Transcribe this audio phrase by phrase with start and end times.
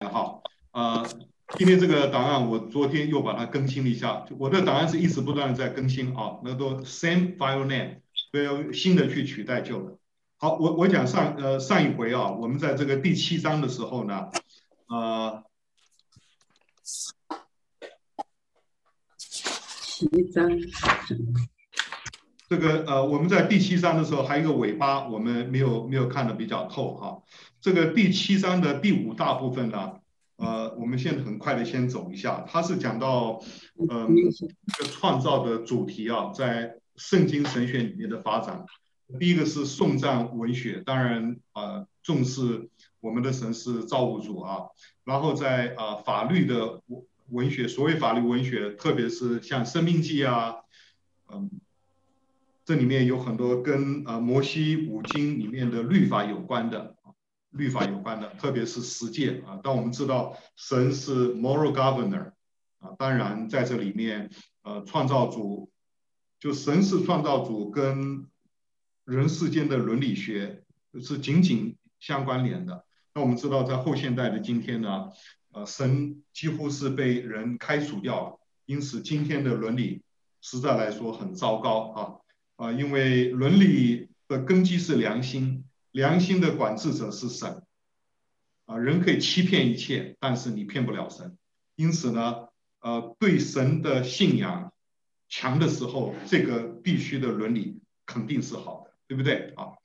[0.00, 0.40] 哈，
[0.72, 1.06] 呃，
[1.56, 9.96] 今天这个档案我昨天又把它更新了一下，我的档案是一直不断的在更新啊，那都 same file name，所以要新的去取代旧的。
[10.36, 14.28] 好，我我讲上呃上一回啊，我们在这个第七章的时候呢，
[14.88, 15.42] 呃，
[19.16, 20.46] 七章，
[22.50, 27.22] 这个呃我们在第七章的时候还有一个尾巴，我们没有没有看的比较透哈。
[27.60, 29.94] 这个第七章的第五大部分呢，
[30.36, 33.40] 呃，我们现在很快的先走一下，它是讲到
[33.88, 34.08] 呃
[34.92, 38.64] 创造的主题啊，在圣经神学里面的发展。
[39.20, 42.68] 第一个是颂赞文学，当然、呃、重视
[43.00, 44.66] 我们的神是造物主啊。
[45.04, 46.82] 然后在啊、呃、法律的
[47.28, 50.56] 文学，所谓法律文学，特别是像《申命记》啊，
[51.32, 51.48] 嗯，
[52.64, 56.95] 这里面有很多跟啊、呃、摩西五经里面的律法有关的，
[57.56, 59.56] 律法有关的，特别是十诫啊。
[59.62, 62.32] 当我们知道神是 moral governor
[62.78, 64.30] 啊，当然在这里面
[64.62, 65.70] 呃创造主
[66.38, 68.26] 就神是创造主跟
[69.04, 70.62] 人世间的伦理学
[71.00, 72.84] 是紧紧相关联的。
[73.14, 75.08] 那我们知道，在后现代的今天呢，
[75.52, 80.02] 呃，神几乎是被人开除掉了，因此今天的伦理
[80.42, 81.98] 实在来说很糟糕啊
[82.56, 82.72] 啊！
[82.72, 85.64] 因为伦理的根基是良心，
[85.96, 87.62] 良心的管制者是神
[88.66, 88.76] 啊。
[88.76, 91.36] 人可以欺骗一切，但是你骗不了神。
[91.74, 92.48] 因此呢，
[92.80, 94.72] 呃，对神的信仰
[95.28, 98.86] 强的时候，这个必须的伦理肯定是好的。
[99.08, 99.78] 对不对啊？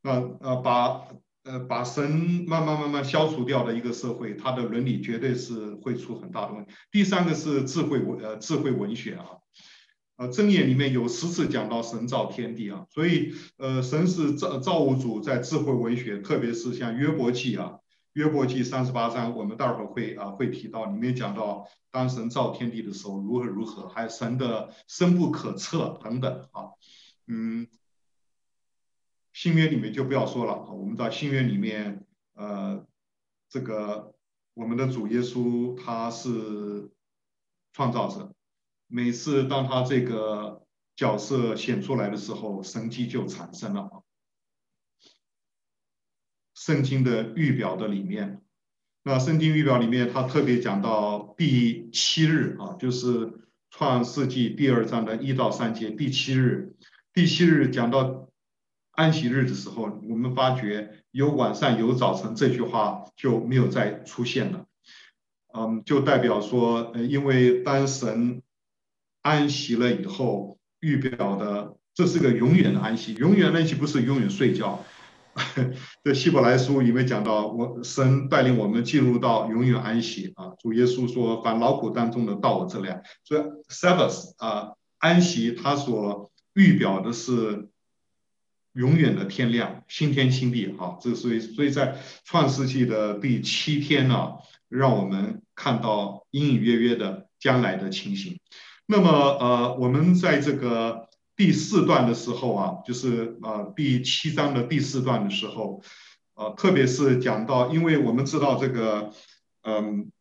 [0.00, 1.06] 那呃把
[1.44, 2.10] 呃把神
[2.46, 6.72] 慢慢慢慢消除掉的一个社会，它的伦理绝对是会出很大的问题。
[6.90, 9.36] 第三个是智慧文呃智慧文学啊，
[10.16, 17.78] 呃箴言里面有十次讲到神造天地啊，所以呃神是造造物主，在智慧文学，特别是像约伯记啊，
[18.12, 26.70] 约伯记三十八章，我们待会儿会啊会提到，里面讲到当神造天地的时候如何如何，还有神的深不可测等等啊，
[27.26, 27.66] 嗯。
[29.34, 32.84] 新约里面就不要说了，我们在新约里面，呃，
[33.48, 34.14] 这个
[34.52, 36.90] 我们的主耶稣他是
[37.72, 38.34] 创造者，
[38.92, 44.04] 每次当他这个角色显出来的时候，神迹就产生了。
[46.54, 48.42] 圣经的预表的里面，
[49.02, 56.76] 那圣经预表里面，他特别讲到第七日啊，就是创世纪第二章的一到三节，第七日，
[57.14, 58.28] 第七日讲到。
[58.94, 64.66] 安息日的时候，我们发觉有晚上有早晨这句话就没有再出现了，
[65.54, 68.41] 嗯，就代表说，呃因为当神
[69.22, 74.84] 安息了以后，预表的这是个永远的安息，永远的安息不是永远睡觉。
[76.04, 82.88] 这希伯来书里面讲到，我神带领我们进入到永远安息啊，主耶稣说，凡劳苦当中的到我这里，
[83.24, 83.40] 所以
[83.72, 87.68] Sabbath 啊，安息它所预表的是。
[88.74, 91.94] 永远的天亮，新天新地，啊，这所以所以在
[92.24, 94.32] 创世纪的第七天呢、啊，
[94.70, 98.40] 让我们看到隐隐约约的将来的情形。
[98.92, 99.08] 那么，
[99.40, 105.80] 呃，我们在这个第四段的时候啊，就是呃第七章的第四段的时候，
[106.34, 109.10] 呃，特别是讲到，因为我们知道这个，
[109.62, 110.12] 嗯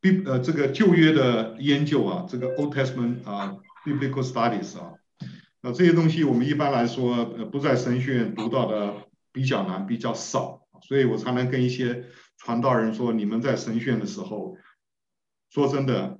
[0.00, 4.92] ，b 呃这个旧约的研究啊，这个 Old Testament 啊，Biblical Studies 啊。
[5.60, 8.94] 那这些东西我们一般来说，呃，不在神学院读到的
[9.32, 12.04] 比较难，比较少，所以我常常跟一些
[12.36, 14.56] 传道人说，你们在神学院的时候，
[15.52, 16.18] 说真的，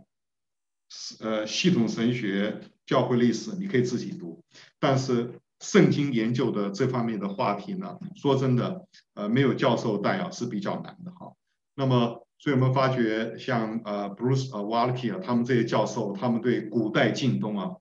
[1.21, 4.45] 呃，系统神学、教会历史你可以自己读，
[4.79, 11.33] 但是圣经研究的这方面的话题呢，说真的，呃，没有教授带啊是比较难的哈。
[11.75, 17.77] 那么，所以我们发觉像呃，Bruce 呃，Walke 啊，他们这些教授，他们对古代近东啊。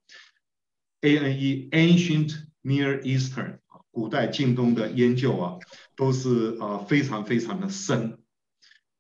[1.01, 5.57] A N E Ancient Near Eastern 啊，古代近东的研究啊，
[5.97, 8.19] 都是啊非常非常的深，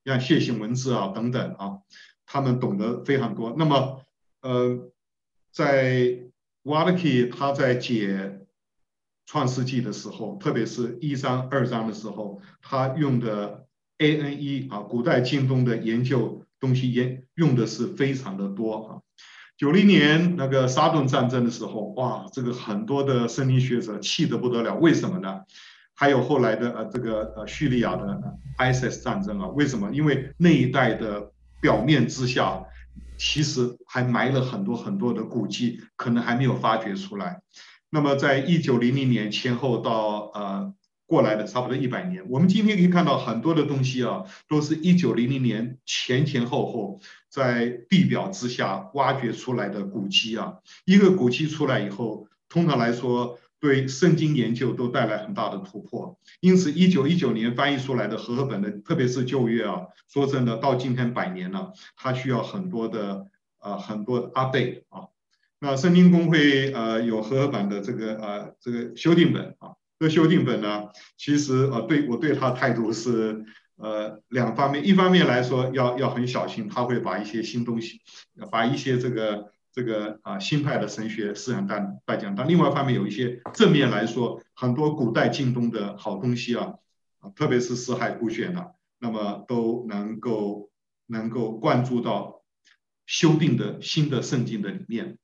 [0.03, 1.77] 像楔形文字啊等等啊，
[2.31, 3.53] 他们懂得非常多。
[3.57, 4.01] 那么
[4.41, 4.89] 呃，
[5.51, 6.17] 在
[6.63, 8.39] Waltke 他在解
[9.25, 13.65] 创世纪的时候，特别是一章二章的时候，他用的
[13.97, 19.01] A N E 啊，古代京东的研究东西研用的是非常的多啊。
[19.57, 24.77] 九零年那个沙顿战争的时候，哇，这个很多的森林学者气得不得了。
[24.77, 25.41] 为什么呢？
[25.93, 29.91] 还有后来的呃这个呃叙利亚的 ISIS 战争啊，为什么？
[29.91, 31.31] 因为那一代的
[31.61, 32.65] 表面之下，
[33.17, 37.41] 其实还埋了很多很多的古迹，可能还没有发掘出来。
[37.89, 40.73] 那么在一九零零年前后到呃
[41.05, 42.23] 过来的差不多一百年。
[42.29, 46.99] 我们今天可以看到很多的东西啊，都是一九零零年前前后后
[47.29, 50.55] 在地表之下挖掘出来的古迹啊。
[50.85, 56.19] 一个古迹出来以后，通常来说对圣经研究都带来很大的突破。
[56.41, 63.27] 因此，一九一九年翻译出来的和合本的，特别是旧约啊，说真的，到今天百年了，它需要很多的
[63.61, 65.07] 呃很多的 update 啊。
[65.59, 69.77] 那圣经公会呃有和合版的这个呃这个修订本啊。
[69.99, 78.01] 这个修订本呢，其实呃，对我对他态度是呃两方面，一方面来说要要很小心，他会把一些新东西，
[78.49, 86.75] 把一些这个这个啊新派的神学思想带带讲，但另外一方面有一些正面来说，很多古代近东的好东西啊，
[87.19, 90.69] 啊特别是四海古卷啊，那么都能够
[91.07, 92.41] 能够灌注到
[93.05, 95.17] 修订的新的圣经的里面。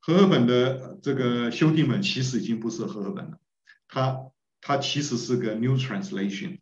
[0.00, 3.38] 和合本的这个修订本其实已经不是和合本了。
[3.86, 4.18] 它
[4.60, 6.58] 它其实是个 New Translation，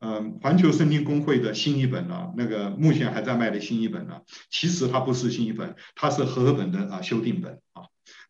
[0.00, 7.82] 嗯，环球圣经公会的新译本呢，那个目前还在卖的新译本呢，其实它不是新译本，它是和合本的啊修订本啊。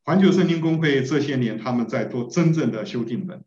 [0.03, 3.45] 环球圣经公会这些年他们在做真正的修订本，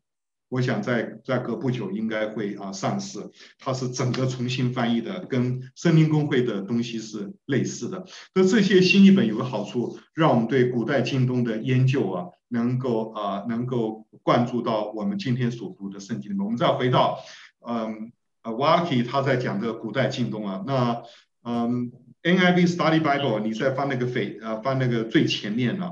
[0.49, 3.19] 我想在在隔不久应该会啊上市，
[3.57, 8.05] 它是整个重新翻译的，跟圣经公会的东西是类似的。
[8.35, 12.25] 那这些新译本有个好处，让我们对古代近东的研究啊。
[12.53, 16.43] 能够啊、能够灌注到我们今天所读的圣经里面。
[16.43, 17.17] 我们再回到，
[17.65, 18.11] 嗯，
[18.43, 21.03] 呃，Walker 他在讲的古代近东啊，那
[21.43, 21.91] 嗯
[22.23, 25.91] ，NIV Study Bible，你在翻那个扉，呃，翻那个最前面呢，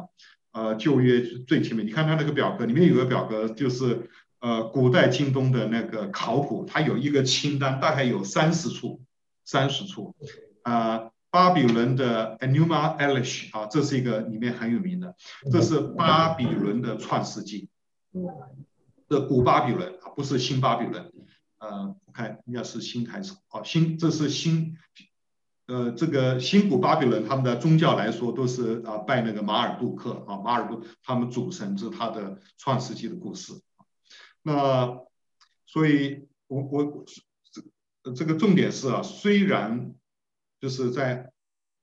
[0.51, 9.01] 呃，旧约最前面，你看它那个表格里面有个表格，就是呃，古代近东的那个考古，它有一个清单，大概有三十处，
[9.43, 10.15] 三十处，
[10.63, 15.15] 啊、巴比伦的 Enuma Elish 啊，这是一个里面很有名的，
[15.51, 17.69] 这是巴比伦的创世纪，
[19.09, 21.11] 这古巴比伦啊，不是新巴比伦，
[21.59, 24.75] 呃，我看应该是新开始，哦，新这是新，
[25.67, 33.53] 呃，这个新古巴比伦他们的宗教来说都是啊拜那个马尔杜克啊，马尔杜他们主神是他的创世纪的故事，
[34.41, 34.99] 那
[35.65, 37.05] 所以我我
[38.15, 39.93] 这个重点是啊，虽然。
[40.61, 41.31] 就是在，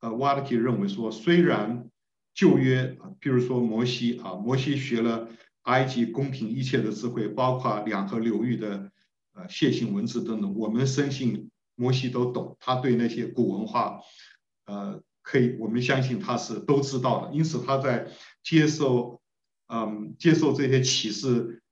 [0.01, 1.89] 呃，瓦特基认为说，虽然
[2.35, 5.31] 旧约，比如说摩西啊，摩西学了
[5.63, 8.93] 埃及公平一切的智慧，包括两河流域的
[9.37, 14.01] 呃楔形文字等等，我们深信摩西都懂，他对那些古文化，
[14.65, 17.33] 呃，可以，我们相信他是都知道的。
[17.33, 18.09] 因此他在
[18.43, 19.21] 接受，
[19.69, 21.63] 嗯，接受这些启示，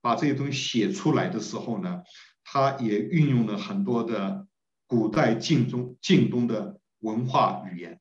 [0.00, 2.02] 把这些东西写出来的时候呢，
[2.42, 4.46] 他也运用了很多的。
[4.88, 8.00] 古代近中近东的文化语言，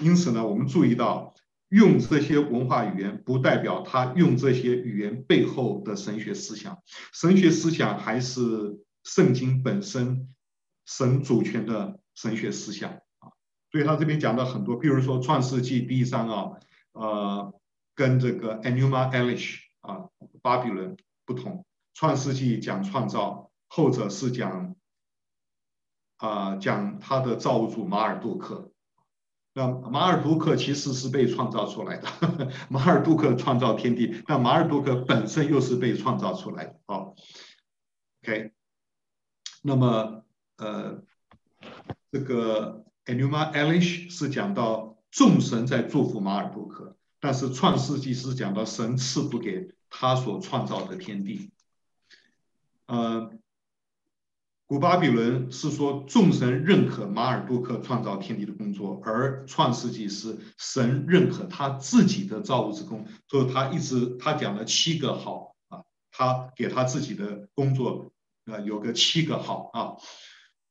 [0.00, 1.34] 因此呢，我们注意到
[1.68, 6.82] 用这些文化语言，不代表他用这些语言背后的神学思想。
[7.12, 10.34] 神学思想还是圣经本身
[10.86, 13.32] 神主权的神学思想啊。
[13.70, 16.52] 所以他这边讲了很多，比如说《创世纪》第一章啊，
[16.92, 17.60] 呃，
[17.94, 20.08] 跟这个 Enuma Elish 啊，
[20.42, 21.52] 巴比伦不同，
[21.94, 24.74] 《创世纪》讲创造，后者是讲。
[26.20, 28.67] 啊、讲他的造物主马尔杜克，
[29.58, 32.08] 那马尔杜克其实是被创造出来的，
[32.70, 36.76] 马尔杜克创造天地，但马尔杜克本身又是被创造出来的。
[36.86, 37.16] 好
[38.22, 38.52] ，OK，
[39.62, 40.22] 那么
[40.58, 41.02] 呃，
[42.12, 51.50] 这个 Enuma Elish 是讲到众神在祝福马尔杜克，但是创世纪是讲到神赐福给他所创造的天地，
[52.86, 53.32] 呃。
[54.68, 65.80] 古巴比伦是说众神认可马尔杜克创造天地的工作，而创世纪是神认可他自己的造物之功，所以他一直他讲了七个好啊，
[66.12, 68.12] 他给他自己的工作
[68.44, 69.96] 呃有个七个好啊，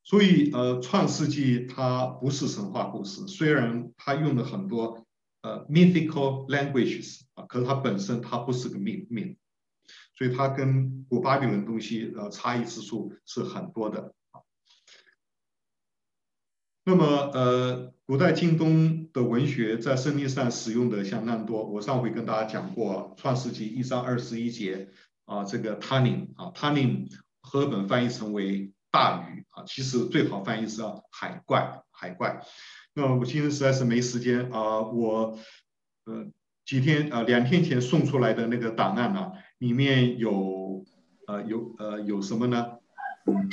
[0.03, 5.07] 所以呃创世纪它不是神话故事，虽然他用了很多
[5.41, 9.37] 呃 mythical languages 啊，可是它本身它不是个 myth myth。
[10.17, 14.13] 所以它跟古巴比伦东西呃差异之处是很多的。
[16.83, 21.65] 那么呃，古代近东的文学在圣经上使用的相当多。
[21.65, 24.87] 我上回跟大家讲过，《创世纪》一章二十一节
[25.25, 30.81] 啊，这个 Tannim 啊，Tannim 和本翻译成为大鱼啊，其实最好翻译是
[31.11, 32.41] 海怪，海怪。
[32.93, 35.37] 那我今天实在是没时间啊，我
[36.05, 36.25] 呃
[36.65, 40.85] 几天啊两天前送出来的那个档案呢，里面有，
[41.25, 42.77] 呃，有，呃，有什么呢？
[43.25, 43.49] 嗯，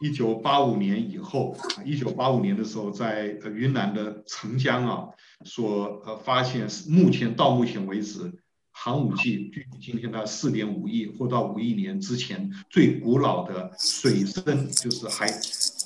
[0.00, 5.08] 一九八五年以后，一九八五年的时候，在云南的澄江啊，
[5.44, 8.32] 所呃发现，目前到目前为止
[8.70, 15.26] 寒武纪，距今天的四点五亿或到五亿年之前最古老的水生，就是海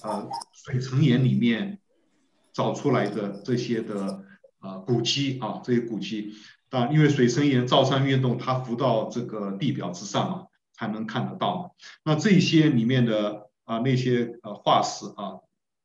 [0.02, 1.80] 呃水层岩里面
[2.52, 4.22] 找出来的这些的
[4.60, 6.34] 呃古迹啊，这些古迹。
[6.74, 11.70] 啊，因为水生岩造山运动，它浮到这个地表之上嘛，才能看得到嘛。
[12.04, 15.38] 那这些里面的啊那些呃化石啊，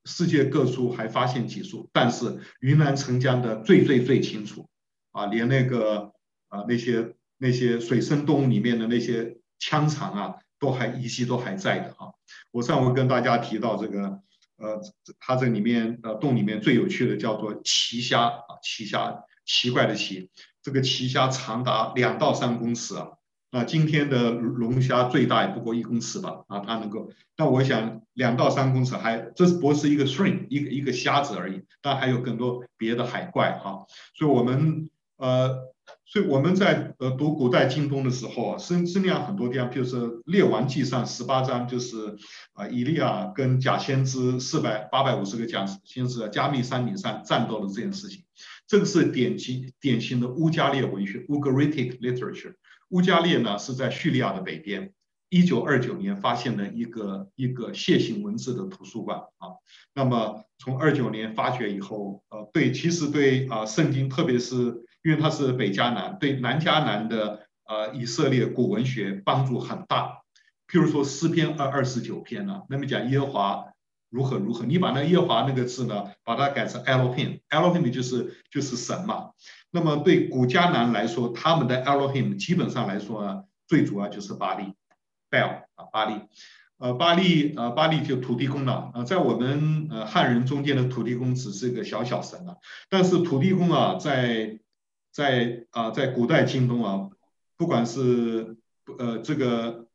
[0.05, 4.67] 世界各处还发现几处，但是云南澄江的最最最清楚
[5.11, 6.11] 啊，连那个
[6.47, 12.09] 啊那些那些水生动物里面的那些腔肠啊，都还遗迹都还在的啊。
[12.51, 14.21] 我上回跟大家提到这个
[14.57, 14.81] 呃，
[15.19, 20.31] 它这里面呃洞里面最有趣的叫做奇虾啊，奇虾奇怪的奇。
[20.69, 23.07] 这个奇虾长达两到三公尺啊，
[23.49, 35.57] 那今天的龙虾最大也不过一公尺吧啊，它能够，但我想两到三公尺还这不是一个 shrimp 一个一个虾子而已，但还有更多别的海怪哈，所以我们呃，
[36.05, 42.15] 所以我们在呃读古代经东的时候啊，生生量很多地方，譬如说《列王纪》上十八章就是
[42.53, 48.23] 啊，以利亚跟假先知四百八百五十个假先知在加密山顶上战斗的这件事情。
[48.69, 52.53] 这个是典型典型的乌加列文学 （Ugaritic literature）。
[52.89, 54.93] 乌加列呢是在叙利亚的北边，
[55.29, 59.57] 一九二九年发现了一个一个楔形文字的图书馆啊。
[59.95, 64.55] 那么从二九年发掘以后，呃，对，其实对啊，圣经，特别是
[65.03, 70.21] 因为它是北迦南，对南迦南的呃以色列古文学帮助很大。
[70.67, 73.65] 譬如说诗篇二二十九篇呢，那么讲耶和华。
[74.09, 74.65] 如何如何？
[74.65, 79.31] 你把那耶华那个字呢，把它改成 Elohim，Elohim 就是就是神嘛。
[79.71, 84.73] 那么对古迦南来说，他们的 Elohim 基本上来说呢，最主要就是巴力
[85.29, 86.21] ，Baal 啊，巴力，
[86.79, 89.03] 呃，巴力呃，巴力就土地公了啊。
[89.03, 92.57] 在我们呃汉人中间的土地公只是一个小小神啊，
[92.89, 94.59] 但是土地公啊，在
[95.11, 97.09] 在啊，在古代京东啊，
[97.57, 98.57] 不管是
[98.97, 99.85] 呃这个，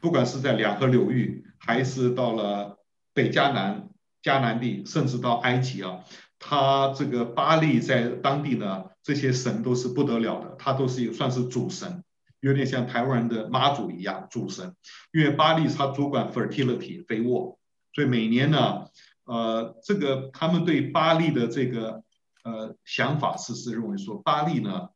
[0.00, 2.76] 不管是在两河流域，还是到了。
[3.12, 3.88] 北迦南、
[4.22, 6.04] 迦南地，甚至到埃及啊，
[6.38, 12.04] 他这个巴力在当地呢，这些神都是不得了的，他都是有算是主神，
[12.40, 14.74] 有点像台湾人的妈祖一样主神。
[15.12, 17.58] 因为巴力他主管 fertility 肥沃，
[17.92, 18.86] 所以每年呢，
[19.24, 22.02] 呃，这个他们对巴力的这个
[22.44, 24.90] 呃想法是是认为说，巴力呢，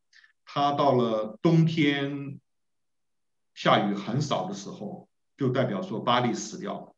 [0.44, 2.38] 他到了冬天
[3.54, 6.93] 下雨很少的时候，就代表说巴力死掉了。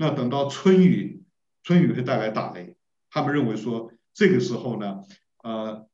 [0.00, 1.24] 那等到春雨，
[1.64, 2.76] 春雨会带来打雷。
[3.10, 5.02] 他们认为说，这个时候呢，
[5.42, 5.88] 呃，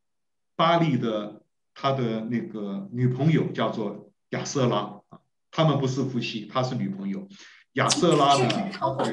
[0.56, 1.42] 巴力的
[1.72, 5.20] 他的那个女朋友叫做亚瑟拉啊，
[5.50, 7.26] 他们不是夫妻，她是女朋友。
[7.72, 9.10] 亚瑟拉呢，他会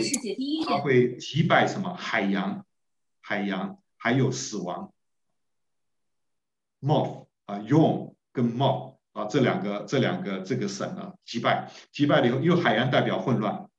[0.67, 2.65] 他会击败什么海洋，
[3.21, 4.91] 海洋还有死亡。
[6.81, 13.69] Moth 啊，Yom 跟 Moth 啊，这两个这两个这个神啊，击败击败了以后，因为海洋代表混乱。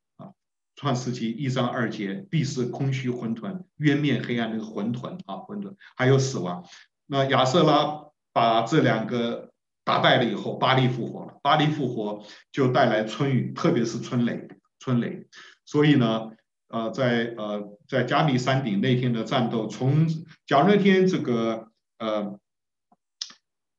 [0.83, 6.65] 创世纪一章二节，地是空虚混沌，渊面黑暗，那个混沌啊，混沌，还有死亡。
[7.07, 9.53] 那亚瑟拉把这两个
[9.85, 11.39] 打败了以后，巴黎复活了。
[11.41, 14.49] 巴黎复活就带来春雨，特别是春雷，
[14.81, 15.29] 春雷。
[15.65, 16.33] 所以呢，
[16.67, 20.09] 呃，在呃在加密山顶那天的战斗，从
[20.49, 21.69] 假如那天这个
[22.01, 22.41] 呃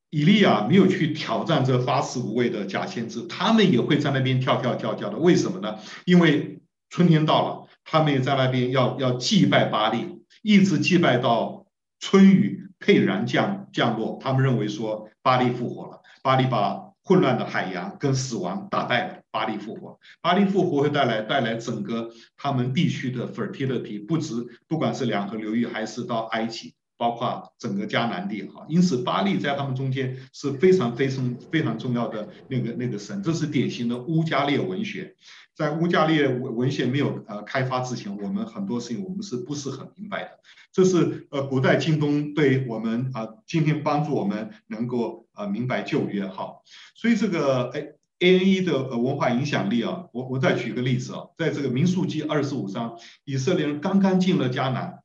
[0.08, 5.18] 以利亚没有去挑战这八十五位的假先知，他们也会在那边跳跳跳跳的。
[5.18, 5.78] 为什么呢？
[6.06, 6.53] 因为
[6.94, 11.66] 春天到了，他们也在那边要要祭拜巴力，一直祭拜到
[11.98, 14.16] 春雨沛然降降落。
[14.22, 19.98] 他们认为说巴力复活了，巴力把混乱的海洋跟死亡打败了，巴力复活。
[20.22, 24.32] 巴力复活会带来带来整个他们地区的 fertility，不止
[24.68, 26.74] 不管是两河流域还是到埃及。
[26.96, 35.12] 包括整个迦南地哈，因此巴力在他们中间是非常非常非常重要的那个那个神，这是典型的乌加列文学。
[35.54, 40.30] 在乌加列文文献没有呃开发之前，我们很多事情我们是不是很明白的？
[40.72, 46.56] 这是呃古代京东对我们啊今天帮助我们能够呃明白旧约哈。
[46.96, 55.00] 所以这个哎 ANE 的文化影响力啊，我我再举个例子啊，在这个民数记二十五章，以色列人刚刚进了迦南。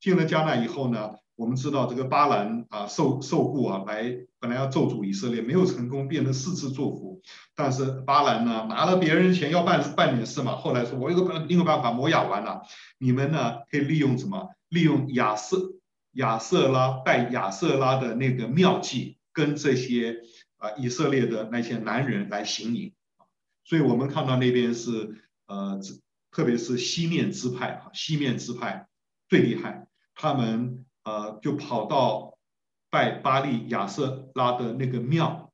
[0.00, 7.22] 进了迦南以后呢，我们知道这个巴兰啊受受雇啊来，本来要咒诅以色列，没有成功，变成四次祝福。
[7.54, 12.62] 但是巴兰呢拿了别人钱要办办点事嘛，后来说我有个办另个办法，摩亚完了，
[12.98, 14.48] 你们呢可以利用什么？
[14.68, 15.74] 利用亚瑟
[16.14, 20.20] 亚瑟拉拜亚瑟拉的那个妙计，跟这些
[20.56, 22.92] 啊以色列的那些男人来行淫。
[23.62, 25.78] 所以我们看到那边是呃，
[26.32, 28.88] 特别是西面支派啊，西面支派
[29.28, 29.86] 最厉害。
[30.16, 32.36] 他们呃就跑到
[32.90, 35.50] 拜巴利亚瑟拉的那个庙，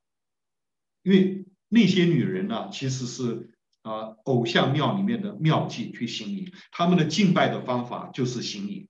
[1.03, 3.51] 因为那些女人呢，其实是
[3.83, 8.89] 啊偶像庙里面的庙妓去行淫，他们的敬拜的方法就是行淫，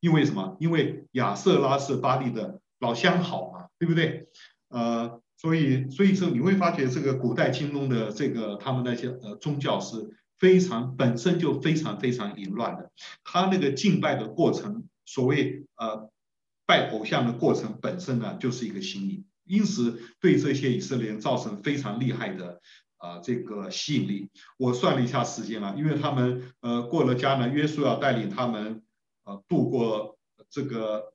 [0.00, 0.56] 因为什么？
[0.58, 4.28] 因为亚瑟拉是巴利的老相好嘛，对不对？
[4.68, 12.90] 呃，所以所以说你会发觉这个古代中东的这个他们那些呃宗教是非常本身就非常非常淫乱的，
[13.22, 16.10] 他那个敬拜的过程，所谓呃。
[16.64, 22.60] 拜偶像的过程本身呢，就是一个行淫，因此对这些以色列人造成非常厉害的
[22.96, 24.30] 啊、呃、这个吸引力。
[24.56, 28.82] 我算了一下时间啊，因为他们呃过了迦南，约书亚带领他们
[29.24, 30.16] 呃度过
[30.48, 31.12] 这个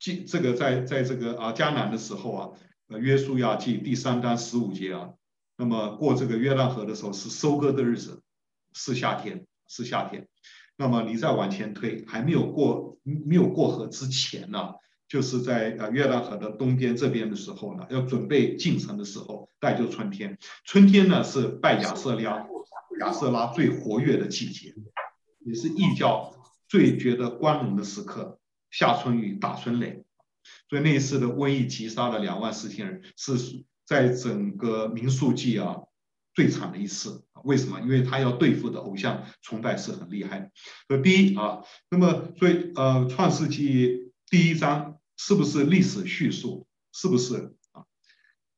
[0.00, 2.50] 进这个在在这个啊迦南的时候啊，
[2.88, 5.14] 呃约书亚记第三章十五节啊，
[5.56, 8.20] 那么过这个约旦河的时候是收割的日子，
[8.74, 10.28] 是夏天，是夏天。
[10.80, 14.72] 那么你再往前推，还没有过没有过河之前呢，
[15.06, 20.38] 就是在呃约旦河的东边这边的时候呢，要准备进城的时候，那就春天。
[20.64, 22.46] 春天呢是拜亚瑟拉
[22.98, 24.74] 亚瑟拉最活跃的季节，
[25.40, 26.34] 也是异教
[26.66, 28.38] 最觉得光荣的时刻。
[28.70, 30.02] 夏春雨，打春雷，
[30.70, 33.34] 所以那一次的瘟疫击杀了两万四千人，是
[33.84, 35.76] 在整个民数记啊
[36.34, 37.24] 最惨的一次。
[37.44, 37.80] 为什么？
[37.80, 40.50] 因为他要对付的偶像崇拜是很厉害的。
[40.88, 43.88] 所以第一啊，那么所以呃，《创世纪》
[44.28, 46.66] 第一章是不是历史叙述？
[46.92, 47.84] 是不是啊？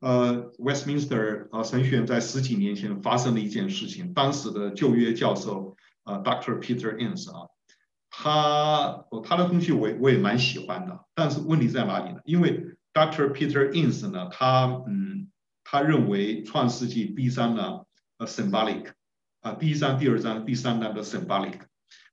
[0.00, 6.58] 呃，Westminster 啊神学院在十几年前发生了一件事情，当时的旧约教授啊，Dr.
[6.58, 7.48] Peter Enns 啊，
[8.10, 12.18] 他他的东西我我也蛮喜欢的，但是问题在哪里呢？
[12.24, 13.32] 因为 Dr.
[13.32, 15.30] Peter Enns 呢，他嗯，
[15.72, 17.80] 他认为《创世纪》第一章呢。
[18.26, 18.92] symbolic
[19.40, 21.58] 啊，第一章、第二章、第三章的 symbolic，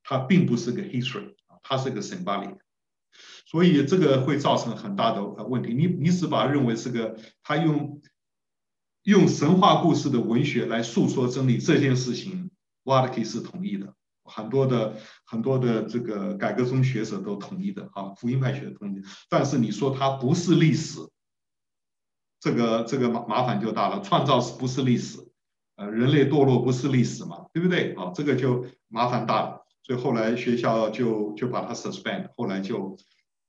[0.01, 2.57] 它并不是个 history 啊，它是个 symbolic，
[3.45, 5.71] 所以这个会造成很大的问题。
[5.75, 8.01] 你你只把认为是个他用
[9.03, 12.49] 用神话故事的文学来诉说真理这件事情
[12.85, 19.01] ，Waltke 是同意的，很多的很多的这个改革宗学者都同意的啊，福音派学者同意。
[19.29, 20.97] 但是你说它不是历史，
[22.39, 25.19] 这个这个麻麻烦就大了，创造是不是历史？
[25.75, 27.93] 呃，人类堕落不是历史嘛，对不对？
[27.93, 32.97] 啊，这个就麻烦大了，所以后来学校就就把他 suspend，后来就，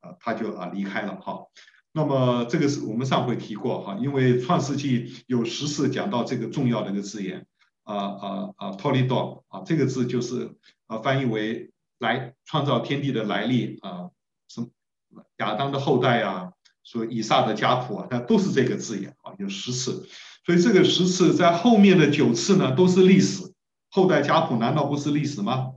[0.01, 1.47] 啊，他就啊离开了哈。
[1.93, 7.47] 那么这个是我们上回提过哈，因为创世纪有十次讲到这个重要的一个字眼，
[7.83, 10.55] 啊啊啊，Toledot 啊，这个字就是
[10.87, 14.11] 啊翻译为来创造天地的来历啊，
[14.47, 14.69] 什么
[15.39, 16.53] 亚当的后代啊，
[16.91, 20.09] 说以撒的家谱啊，它都是这个字眼啊，有十次。
[20.45, 23.45] 所以这个十次在后面的九次呢，都是历史。
[23.91, 25.73] 后代家谱难道不是历史吗？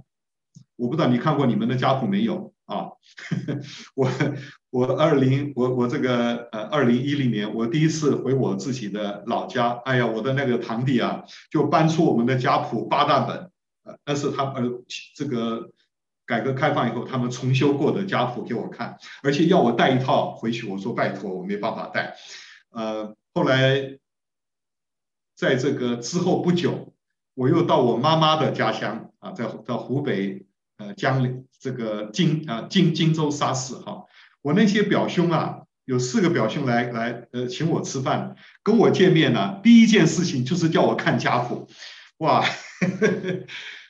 [0.75, 2.87] 我不知道你看过你们的家谱没有啊？
[3.93, 4.09] 我
[4.71, 13.51] 我二零我我这个呃二零一零年我第一次回我自己的老家，哎呀，我的那个堂弟啊，就搬出我们的家谱八大本，
[13.83, 14.63] 呃，那是他呃
[15.15, 15.69] 这个
[16.25, 22.15] 改革开放以后他们重修过的家谱给我看，而且要我带一套回去，我说拜托，我没办法带。
[22.71, 23.97] 呃，后来。
[25.35, 26.93] 在这个之后不久，
[27.33, 30.45] 我又到我妈妈的家乡啊，在在湖北
[30.77, 34.05] 呃江陵这个荆啊荆荆州沙市哈，
[34.43, 41.67] 我那些表兄啊，有四个表兄来来呃请我吃饭，跟我见面呢，第一件事情就是叫我看家谱，
[42.19, 42.45] 哇，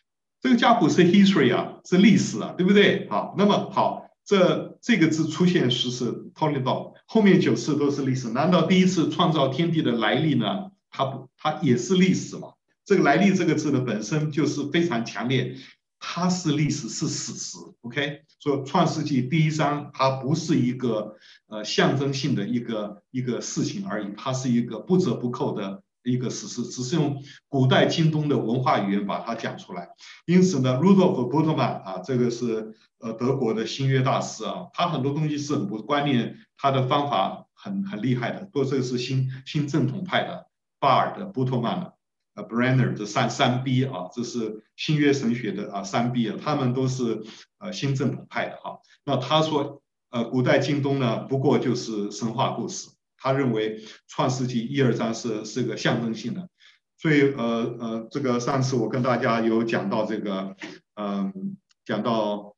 [0.44, 3.08] 这个家谱是 history 啊，是历史啊，对不对？
[3.10, 10.72] 好，那么好，这这个字出现十次，Toledot，后面九次都是历史，难道第一次创造天地的来历呢？
[10.92, 12.50] 它不，它也是历史嘛。
[12.84, 15.56] 这个“来历”这个字呢，本身就是非常强烈，
[15.98, 17.58] 它是历史，是史实。
[17.80, 21.16] OK，所以《创世纪》第一章它不是一个
[21.48, 29.90] 呃象征性的一个一个事情而已，它是一个不折不扣的一个史实，只是用古代京东的文化语言把它讲出来。
[30.26, 40.48] 因此呢，Rudolf Bultmann 啊，这个是呃德国的新约大师啊，他很多东西是很不观念，他的方法很很厉害的，不过这个是新新正统派的。
[40.80, 41.94] 巴尔的布特曼的，
[42.36, 47.24] 呃，Brenner 的三三 B 啊，这是新约神学的啊三 B 啊，他们都是
[47.58, 48.80] 呃新正统派的哈。
[49.06, 52.90] 那他说，呃，古代京东呢，不过就是神话故事。
[53.24, 56.50] 他认为创世纪一二章是是个象征性的，
[56.98, 60.58] 所以呃呃，这个上次我跟大家有讲到这个，
[60.96, 61.56] 嗯，
[61.86, 62.58] 讲到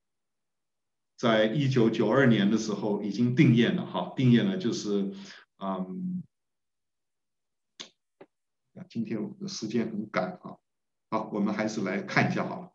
[1.16, 5.14] 在一九九二年的时候已经定验了哈，定验了就是
[5.60, 6.24] 嗯。
[8.90, 10.58] 今天我的时间很赶啊，
[11.10, 12.72] 好，我们还是来看一下好了。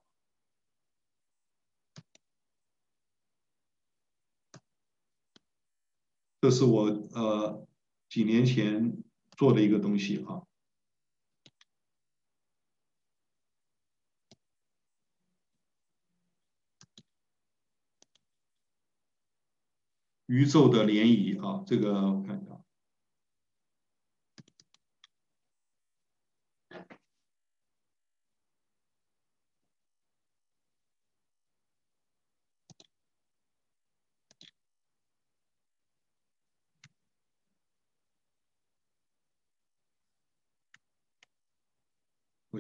[6.40, 7.66] 这是我呃
[8.10, 9.02] 几年前
[9.38, 10.42] 做的一个东西啊。
[20.26, 22.49] 宇宙的涟漪啊，这个我看一下。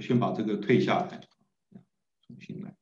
[0.00, 1.20] 先把这个退下来，
[2.26, 2.74] 重新来。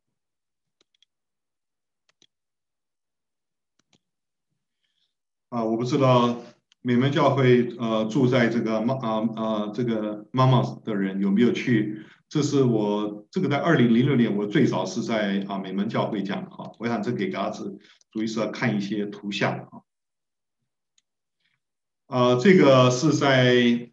[5.51, 6.43] 啊，我不知道
[6.83, 12.05] 美门教会呃住在这个妈啊啊这个妈妈的人有没有去？
[12.29, 17.79] 这是我这个在二零零六年我最早是在啊美门教会讲的啊，我想这给大家子
[18.11, 19.81] 主意是要看一些图像啊。
[22.09, 23.91] 啊，这个是在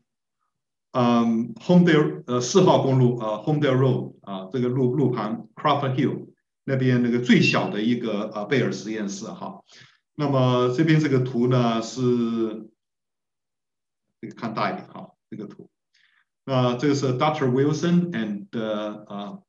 [0.98, 6.30] 嗯 Homedale 呃四号公路啊 Homedale Road 啊这个路路旁 Crawford Hill
[6.64, 9.60] 那边那个最小的一个啊贝尔实验室哈。
[10.16, 12.02] 那么这边这个图呢是，
[14.22, 15.70] 这个看大一点哈，这个图，
[16.46, 17.52] 那这个是 Dr.
[17.52, 19.44] Wilson and 呃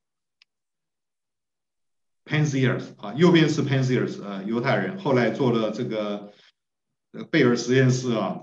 [2.24, 6.32] Panziers 啊，右边是 Panziers 呃犹太人，后来做了这个
[7.30, 8.40] 贝尔实验室啊，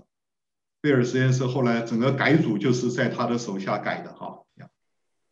[0.83, 4.39] 贝尔实验室后来整个改组就是在他的手下改的哈，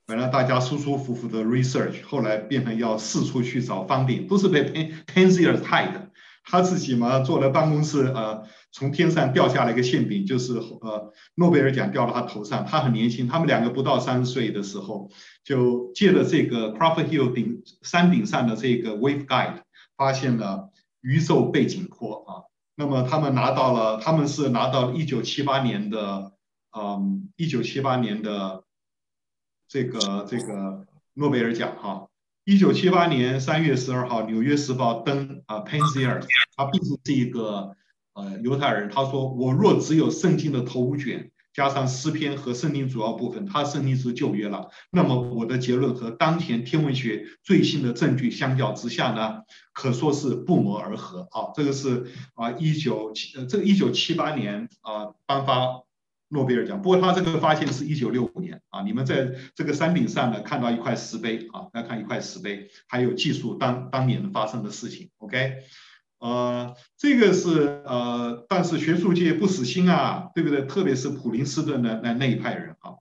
[0.05, 6.09] 本来大家舒舒服服的 research，后来变成要四处去找 funding，都是被 Panziers 害的。
[6.45, 12.65] 他自己嘛，坐在办公室，呃，从天上掉下来一个馅饼，就是呃，诺贝尔奖掉到他头上。
[12.65, 15.11] 他很年轻，他们两个不到三十岁的时候，
[15.43, 19.63] 就借了这个 Crawford Hill 顶山顶上的这个 waveguide，
[19.97, 22.50] 发现了宇宙背景波啊。
[22.82, 26.32] 那么他们拿到了，他们是拿到一九七八年的，
[26.76, 28.63] 嗯，一九七八年的
[29.67, 32.08] 这个这个诺贝尔奖哈。
[32.44, 37.76] 一九七八年三月十二号，《纽约时报》登啊，Panzier，他并不是一个
[38.13, 38.89] 呃犹太人。
[38.89, 44.69] 他说：“我若只有圣经的头五卷，加上诗篇和圣经主要部分，他圣经是旧约了。
[44.91, 49.41] 那么我的结论和当前天文学最新的证据相较之下呢，
[49.73, 55.83] 可说是不谋而合啊。”这个是啊，一九七，这个一九七八年啊颁发。
[56.33, 58.83] 诺贝尔奖，不过他这个发现是一九六五年啊。
[58.83, 65.09] 你们在这个山顶上呢，看到一块石碑啊，来看一块石碑，还有记述当当年发生的事情。
[65.17, 65.57] OK，
[66.21, 70.62] 呃，这个是呃，但是学术界不死心啊，对不对？
[70.62, 72.93] 特别是普林斯顿的那那一派人啊，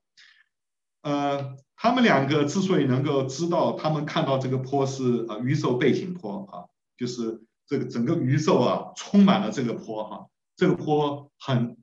[1.03, 6.67] 呃，他们两个之所以能够知道，他们看到这个坡是呃宇宙背景坡啊，
[6.99, 11.77] 就是这个整个宇宙啊充满了这个坡哈，这个坡很。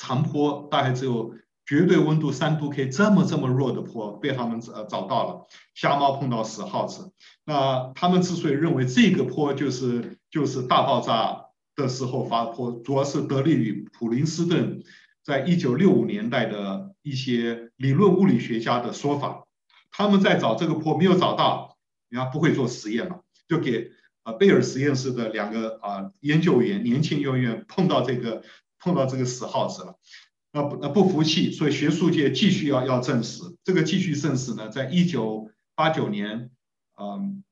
[0.00, 1.34] 长坡大概只有
[1.66, 7.10] 绝对温度三度 K 这么这么弱的坡被他们呃找到了，瞎猫碰到死耗子。
[7.44, 14.82] 那他们之所以认为这个坡就是就是大爆炸的时候发波，主要是得力于普林斯顿
[15.22, 19.46] 在一九六五年代的一些理论物理学家的说法。
[19.90, 21.76] 他们在找这个波没有找到，
[22.08, 23.90] 人家不会做实验嘛，就给
[24.24, 28.42] 呃贝尔实验室的两个啊研究员年轻研究员碰到这个。
[28.80, 29.98] 碰到这个死耗子了，
[30.52, 33.42] 那不那不服气，所以学术界继续要要证实。
[33.64, 36.52] 这个继续证实呢，在一九八九年，
[36.96, 37.42] 嗯，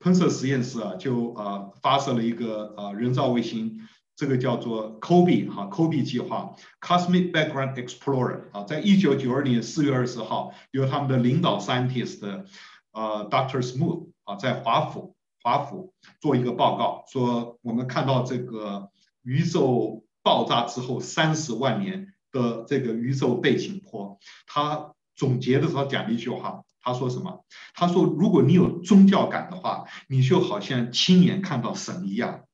[0.00, 3.80] 喷射实验室啊，就啊发射了一个啊人造卫星，
[4.16, 12.44] 这个叫做 COBE 哈 COBE 计划 Cosmic Background Explorer 啊，在一九九二年四月二十号，由他们的领导 scientist
[12.92, 13.62] 啊 Dr.
[13.62, 18.90] Smooth 啊，在华府华府做一个报告，说我们看到这个
[19.22, 20.04] 宇宙。
[20.20, 27.44] 爆炸之后三十万年的这个宇宙背景波，他总结的时候讲了一句话，他说什么？
[27.74, 32.44] 他说：“如果你有宗教感的话，你就好像亲眼看到神一样。”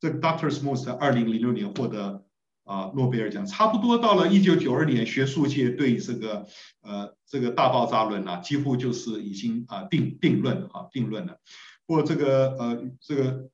[0.00, 0.50] 这个 Dr.
[0.50, 2.24] Smoot 在二零零六年获得
[2.64, 6.46] 啊诺贝尔奖，差不多到了一九九二年，学术界对这个
[6.82, 11.38] 呃这个大爆炸论啊，几乎就是已经啊定定论啊定论了。
[11.86, 13.48] 不过这个呃这个。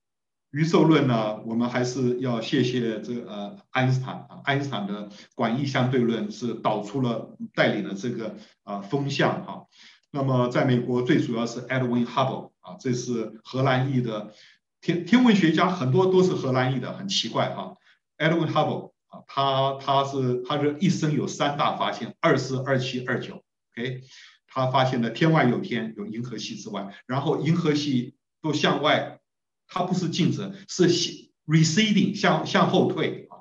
[0.52, 9.66] 宇宙论呢，我们还是要谢谢这个呃爱因斯坦啊，爱因斯坦的广义相对论是导出了带领了这个啊风向哈。
[10.10, 14.32] 那么在美国最主要是 Edwin Hubble 啊，这是荷兰裔的
[14.80, 17.76] 天天文学家，很多都是荷兰裔的，很奇怪哈。
[18.18, 23.42] Edwin Hubble 啊，他他是他的一生有三大发现：二四、二七、二九。
[23.76, 24.02] OK，
[24.46, 29.16] 他发现了天外有天，有银河系之外，然后银河系都向外。
[29.72, 30.88] 它不是静止，是
[31.46, 33.38] receding 向向后退啊，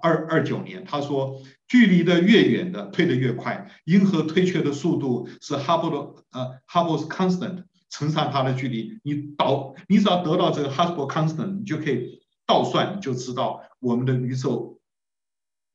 [0.00, 14.82] 二二九年，他说距离的越远的退得越快，银河退却的速度是哈勃的呃 Hubble's constant 乘上它的距离，你导你只要得到这个 Hubble constant，你就可以倒算，你就知道我们的宇宙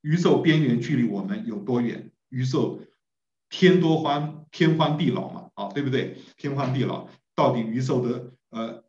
[0.01, 2.79] 宇宙边缘距离我们有多远，宇宙
[3.49, 6.17] 天多宽天荒地老嘛，啊对不对？
[6.37, 8.83] 天荒地老，到底宇宙的呃。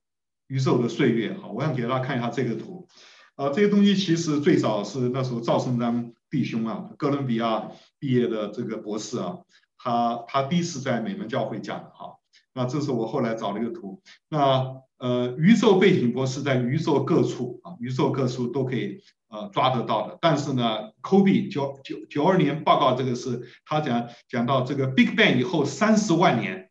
[0.51, 2.88] 宇宙的岁月，好，我想给大家看一下这个图，
[3.35, 9.38] 啊，这些东西其实最早是那时候赵圣章弟兄啊，哥伦比亚毕业的这个博士啊，
[9.77, 12.17] 他他第一次在美门教会讲的哈，
[12.55, 26.67] 那这是我后来找了一个图，那呃，宇宙背景波是在宇宙各处啊，宇宙各处都可以呃抓得到的，但是呢，Kobe 九九九二年报告这个是他讲讲到这个 Big Bang 以后三十万年。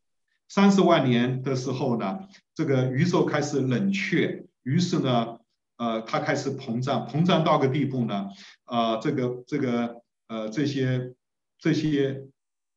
[0.50, 2.20] 三十万年的时候呢，
[2.56, 5.40] 这个宇宙开始冷却，于是呢，
[5.78, 8.30] 呃，它开始膨胀，膨胀到个地步呢，
[8.66, 11.14] 呃，这个这个呃这些
[11.58, 12.28] 这些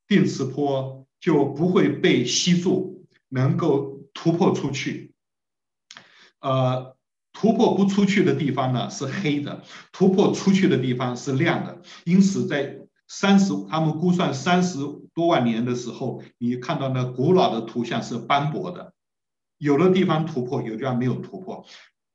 [0.07, 5.13] 电磁波就不会被吸住，能够突破出去。
[6.41, 6.97] 呃，
[7.33, 12.79] 突破不出去的地方呢是黑的，突破出去的地方是亮的，因此在。
[13.13, 14.79] 三十，他们估算三十
[15.15, 18.95] 多万年的时候，你看到那古老的图像是斑驳的，
[19.59, 21.67] 有的地方突破，有的地方没有突破。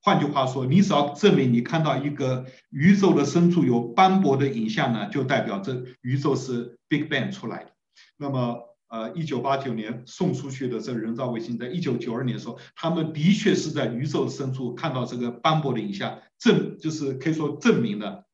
[0.06, 7.72] 换句话说，你只要证明你看到一个宇宙的深处有斑驳的影像呢，就代表这宇宙是 Big Bang 出来的。
[8.16, 18.26] 那么，呃，一九八九年送出去的这人造卫星，在一九九二年的时候，他们的确是在宇宙深处看到这个斑驳的影像，证就是可以说证明了，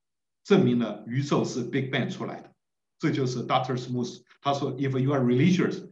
[0.43, 2.51] 证明了宇宙是 Big Bang 出来的。
[2.99, 3.77] 这就是 Dr.
[3.77, 5.86] Smooth 他说，If you are religious,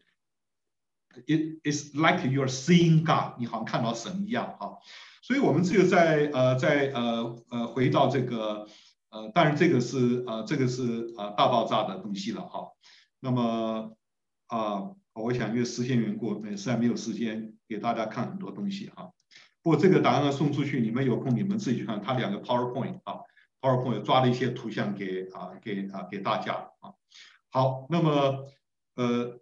[1.25, 4.75] it is like you are seeing God，你好像看到神一样啊。
[5.21, 8.67] 所以，我们只有在呃在呃呃回到这个
[9.09, 12.67] 呃，当然这个是呃这个是呃大爆炸的东西了哈。
[13.19, 13.95] 那么
[14.47, 19.11] 啊，我想因为时间缘故，实在没有时间给大家看很多东西哈。
[19.61, 23.19] 不过这个答案送出去，你们有空你们自己去看，它两个 PowerPoint 啊
[23.59, 26.93] ，PowerPoint 抓了一些图像给啊给啊给大家啊。
[27.51, 28.47] 好，那么，
[28.95, 29.37] 呃，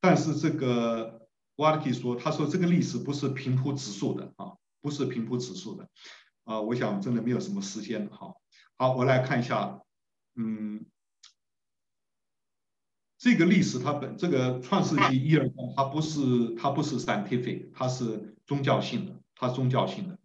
[0.00, 1.26] 但是这个
[1.56, 5.88] Waltke 说，他说这个历史不是平铺直述的啊，不是平铺指数的，
[6.44, 8.34] 啊，我想真的没有什么时间哈。
[8.76, 9.80] 好，我来看一下，
[10.36, 10.86] 嗯，
[13.18, 20.18] 这个历史它本这个创世纪一二章，它不是它不是 scientific，它是宗教性的，它宗教性的。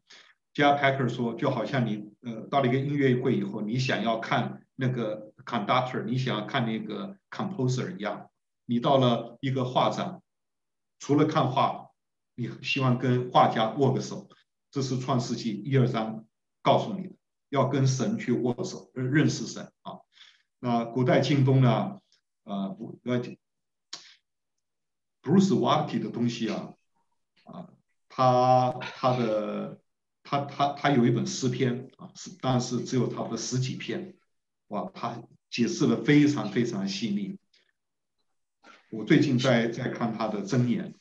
[0.54, 0.78] J.I.
[0.78, 5.32] Packer 说，就好像你呃到了一个音乐会以后，你想要看那个。
[5.46, 8.30] Conductor，你想要看那个 composer 一样，
[8.66, 10.22] 你到了一个画展，
[11.00, 11.90] 除了看画，
[12.36, 14.30] 你希望跟画家握个手，
[14.74, 16.26] 这是创世纪一二章
[16.64, 17.14] 告诉你的，
[17.50, 20.00] 要跟神去握手，认识神啊。
[20.58, 22.02] 那古代近东呢？
[22.42, 23.22] 呃，呃
[25.22, 26.74] ，Bruce w a l k e 的东西啊，
[27.44, 27.70] 啊，
[28.10, 29.80] 他他的
[30.24, 34.18] 他他他有一本诗篇啊，是但是只有他的十几篇。
[34.70, 37.38] 哇，他解释的非常非常细腻。
[38.90, 40.96] 我最近在在看他的箴言，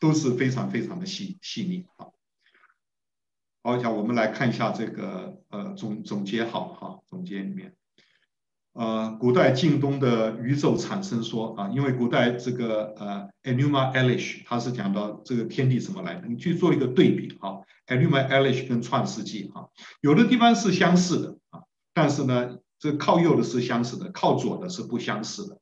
[0.00, 2.08] 都是非常非常的细细腻啊。
[3.66, 7.74] 好，我们来看一下这个呃总总结好哈，总结里面，
[8.74, 19.66] 呃，古代近东的宇宙产生说啊，因为古代这个呃 Enuma Elish 他是讲到这个天地怎么来的，你去做一个对比啊，Enuma Elish 跟创世纪啊，
[20.00, 21.62] 有的地方是相似的啊。
[21.92, 25.58] 但是呢，这靠右的是相似的，靠左的是不相似的，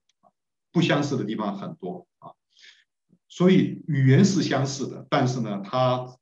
[0.73, 2.33] 不相似的地方很多啊。
[3.29, 6.17] 所以语言是相似的，但是呢，它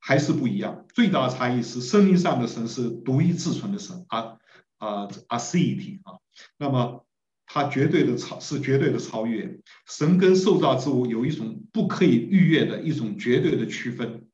[0.00, 0.84] 还是不一样。
[0.92, 4.38] 最大的差异是，生命上的神是独一自存的神啊
[4.78, 6.18] 啊，aseity 啊。
[6.58, 7.06] 那么
[7.46, 9.60] 它绝对的超是绝对的超越。
[9.86, 14.26] 神跟受造之物有一种不可以逾越的一种绝对的区分。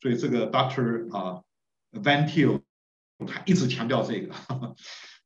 [0.00, 1.42] 所以这个 Doctor 啊
[1.92, 2.62] ，Van Til。
[3.26, 4.34] 他一直强调这个，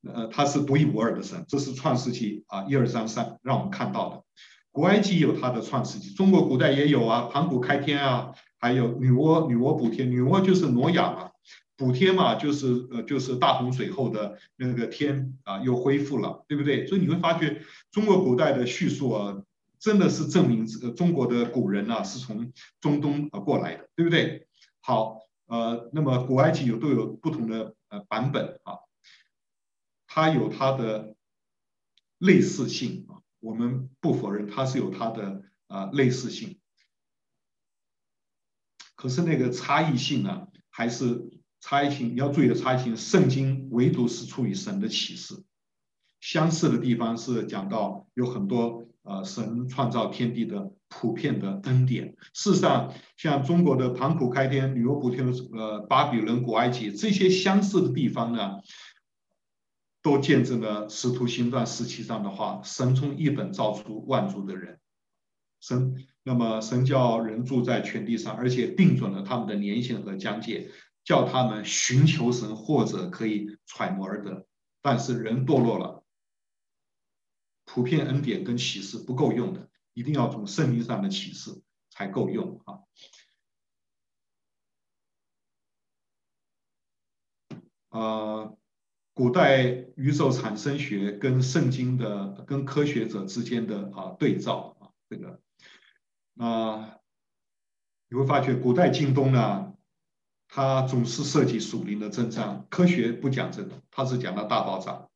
[0.07, 4.23] 呃，他是独一无二的神，这是创世纪啊一二三三让我们看到的。
[4.70, 11.33] 古埃及有他的创世纪，中国古代也有啊，盘古开天啊，还有女娲女娲补天，女娲就是挪亚嘛，
[11.77, 16.87] 补天嘛就是呃就是大洪水后的那个天啊又恢复了，对不对？
[16.87, 19.42] 所以你会发觉中国古代的叙述啊，
[19.81, 24.46] 真的是证明这个中国的古人啊是从中东啊过来的，对不对？
[24.81, 27.75] 好，呃，那么古埃及有都有不同的。
[27.92, 28.79] 呃，版本啊，
[30.07, 31.16] 它有它的
[32.18, 36.60] 类似性啊，我们不否认它是有它的啊类似性，
[39.01, 45.43] 可是那个差异性呢，还是差异性你要注意的差异性，圣经唯独是出于神的启示，
[46.21, 52.15] 相似的地方是讲到有很多呃神创造天地的普遍的恩典。
[52.35, 58.59] 事实上，像中国的盘古开天、女娲补天、呃巴比伦、古埃及这些相似的地方呢，
[60.03, 64.79] 都见证了使徒行传十七章的话：神从一本造出万族的人，
[65.61, 70.70] 神那么神叫人住在全地上，而且定准了他们的年限和疆界。
[71.03, 74.46] 叫他们寻求神，或者可以揣摩而得，
[74.83, 76.05] 但是人堕落了，
[77.64, 82.81] 普遍恩典跟启示不够用的，一定要从圣经上的启示才够用啊。
[87.88, 88.59] 呃，
[89.14, 95.40] 古代宇宙产生学跟圣经的跟科学者之间的啊对照啊，这个
[96.40, 96.98] 啊，
[98.09, 99.66] 你会发觉古代京东呢。
[100.53, 105.07] 他总是涉及属灵的真相，科学不讲这个，他是讲到大爆炸，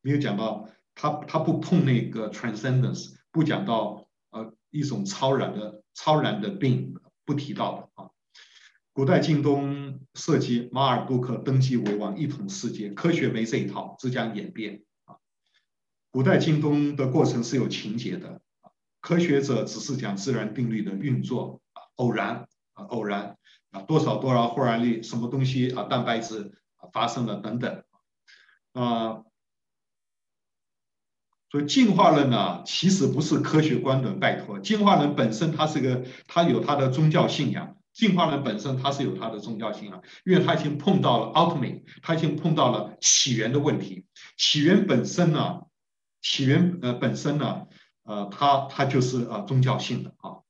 [0.00, 6.94] 没有讲到他他不碰那个 transcendence，不讲到呃一种超然的超然的病，
[7.26, 8.08] 不提到的啊。
[8.94, 15.16] 古代京东涉及马尔杜克登基为王，一统世界，科学没这一套，只讲演变啊。
[16.10, 18.40] 古代京东的过程是有情节的，
[19.00, 23.36] 科学者只是讲自然定律的运作啊，偶然啊偶然。
[23.70, 27.84] 啊，多少多少忽然率，什么东西啊，蛋白质啊发生了等等，
[28.72, 29.22] 啊，
[31.48, 44.04] 所以进化论呢，其实不是科学观的，拜托，进化论本身它是个，它有它的宗教信仰，进化论本身它是有它的宗教信仰，因为它已经碰到了 ultimate，它已经碰到了起源的问题，
[44.36, 45.60] 起源本身呢，
[46.20, 47.68] 起源呃本身呢，
[48.10, 50.42] 呃，它它就是啊宗教性的啊。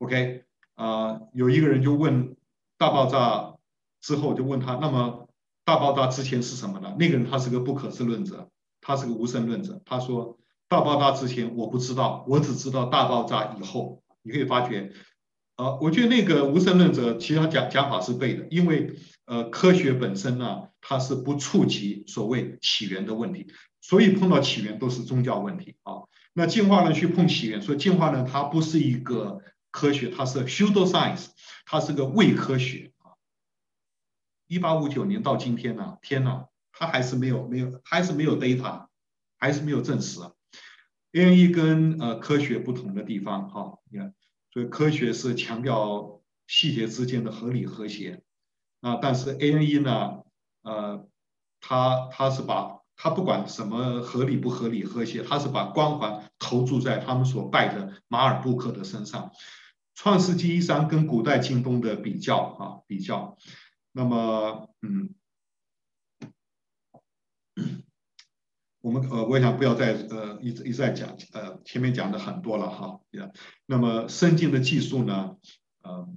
[0.00, 2.36] OK，啊、呃，有一个人就问
[2.76, 3.54] 大爆炸
[4.02, 5.30] 之后就问他，那么
[5.64, 6.94] 大爆炸之前是什么呢？
[6.98, 8.50] 那个人他是个不可知论者，
[8.82, 9.80] 他是个无神论者。
[9.86, 14.02] 他说大爆炸之前我不知道，我只知道大爆炸以后。
[14.24, 14.92] 你可以发觉，
[15.56, 23.48] 啊、呃，我觉得那个无神论者其实他讲讲法是对的，因为呃科学本身呢，它是不触及所谓起源的问题，
[23.82, 26.08] 所以碰到起源都是宗教问题啊。
[26.32, 29.42] 那进化论去碰起源，所以进化论它不是一个。
[29.74, 31.28] 科学，它是 pseudoscience，
[31.64, 33.16] 它是个伪科学啊。
[34.46, 38.88] 一八五九年到今天呢，天呐，它还是没有没有，还是没有 data，
[39.38, 40.20] 还是没有证实。
[41.12, 44.12] ANE 跟呃科学不同的地方哈，你看，
[44.52, 48.22] 所以科学是强调细节之间的合理和谐
[48.82, 50.18] 啊，但是 ANE 呢，
[50.60, 51.08] 呃，
[51.62, 59.32] 它它是把它不管什么合理不合理和谐，它是把光环投注在他们所拜的马尔布克的身上。
[59.96, 63.36] 创世纪一章跟古代京东的比较啊，比较，
[63.90, 65.12] 那么嗯，
[68.80, 73.00] 我们呃，我想不要再呃一直一再讲呃前面讲的很多了哈，
[73.66, 75.36] 那么圣经的技术呢，
[75.82, 76.08] 呃，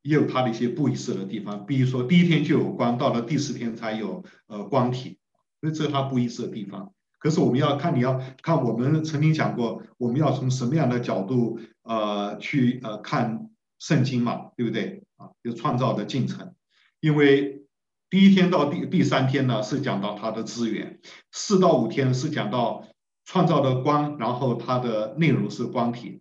[0.00, 5.18] 也有它的一些不一致的地方，比如说第一天就有光，到了第四天才有呃光体，
[5.64, 6.92] 所以这是它不一致的地方。
[7.18, 13.48] 可是我们要看，你要看我们曾经讲过，我们要从什么样的角度呃去呃看
[13.78, 15.30] 圣经嘛，对不对啊？
[15.42, 16.54] 就创造的进程，
[17.00, 17.62] 因为
[18.10, 21.00] 第一天到第第三天呢是讲到它的资源，
[21.32, 22.86] 四到五天是讲到
[23.24, 26.20] 创造的光，然后它的内容是光体，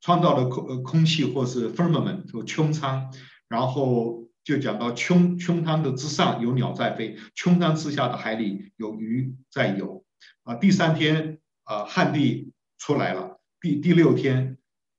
[0.00, 3.12] 创造的空空气或是 firmament 就穹苍，
[3.48, 4.17] 然后
[4.48, 10.02] 就讲到穹穹苍的之上有鸟在飞，穹苍之下的海里有鱼在游。
[10.44, 13.38] 啊，第三天啊，旱地出来了。
[13.60, 14.56] 第第六天，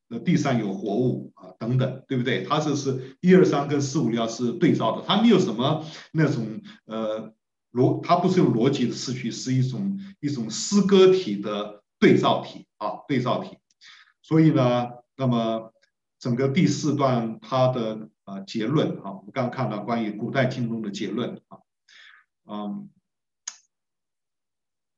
[0.09, 2.43] 呃，地上有活物啊，等等，对不对？
[2.43, 7.33] 它这是一二三跟四五六是对照的，它没有什么那种呃
[7.71, 13.57] 逻，它不是用逻辑的次序，是一种一种诗歌体的对照体啊，对照体。
[14.21, 15.73] 所以呢，那么
[16.19, 21.59] 整个第四段它的啊结论啊，我们刚看到关于古代近东的结论啊，
[22.45, 22.89] 嗯。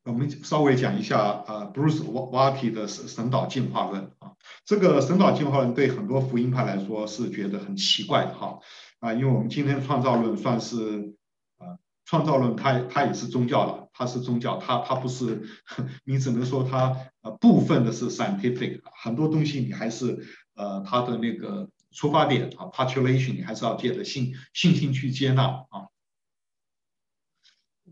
[0.03, 4.33] 我们稍微讲一下啊，Bruce Waltke 的神神导进化论啊，
[4.65, 8.59] 这个神导进化论对很多福音派来说是觉得很奇怪的哈
[8.99, 11.13] 啊，因为我们今天创造论算是
[11.59, 15.43] 啊，创造论它它也是宗教了，它是宗教，它它不是，
[16.03, 20.25] 你只能说它呃部分的是 scientific，很多东西你还是
[20.61, 25.89] 呃它的那个出发点啊，population，你还是要借着信信心去接纳啊。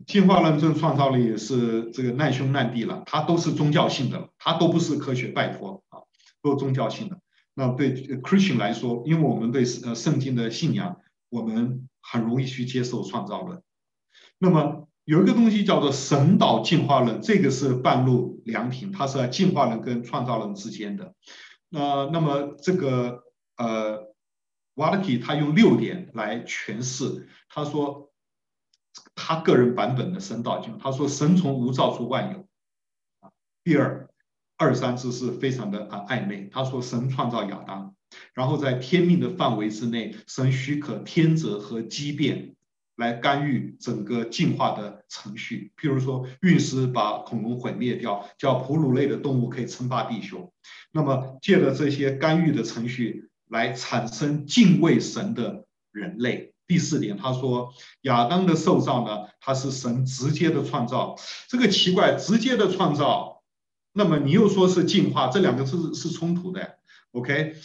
[0.05, 5.99] 进化论证创造力是这个难兄难弟了，它都是宗教性的，它都不是科学，拜托啊，
[6.41, 7.19] 都是宗教性的。
[7.53, 10.97] 那对 Christian 来说，因为我们对呃圣经的信仰，
[11.29, 13.61] 我们很容易去接受创造论。
[14.37, 21.13] 那么有一个东西叫做神导进化论，这个是半路良品，它是在进化论跟创造论之间的。
[21.69, 23.23] 那那么这个
[23.55, 24.13] 呃
[24.75, 28.11] w a l k i 他用六点来诠释，他说
[29.15, 32.39] 他个人版本的神道经，他说神从无造出万有。
[33.21, 33.31] 啊
[33.63, 34.07] 第二。
[34.61, 36.49] 二三之是非常的啊暧昧。
[36.51, 37.95] 他说神创造亚当，
[38.33, 42.57] 然后在天命的范围之内，神许可天择和畸变
[42.99, 45.71] 来干预整个进化的程序。
[45.77, 50.51] 譬如说，陨石把恐龙毁灭掉，叫哺乳类的动物可以称霸地球。
[50.91, 56.53] 那么借着这些干预的程序来产生敬畏神的人类。
[56.67, 61.15] 第四点，他说亚当的受造呢，他是神直接的创造。
[61.47, 63.41] 这个奇怪，直接的创造。
[63.91, 66.77] 那么你又说是进化，这两个字是冲突的
[67.11, 67.55] ，OK？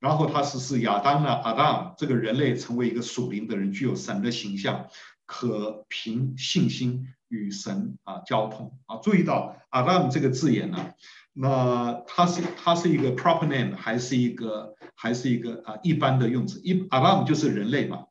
[0.00, 4.86] 然后他是是亚当呢，Adam 这个人类成为一个属灵的人，具有神的形象，
[5.26, 8.96] 可凭信心与神啊交通啊。
[8.98, 10.92] 注意到 Adam 这个字眼呢，
[11.32, 16.60] 那它是它是一个 proper name 还是一个还是一个啊一般的用词？
[16.60, 18.04] 一 Adam 就是人类嘛，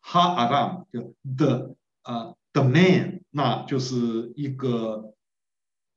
[0.00, 5.08] 哈 Adam 就 the 啊 the man，那就是一个。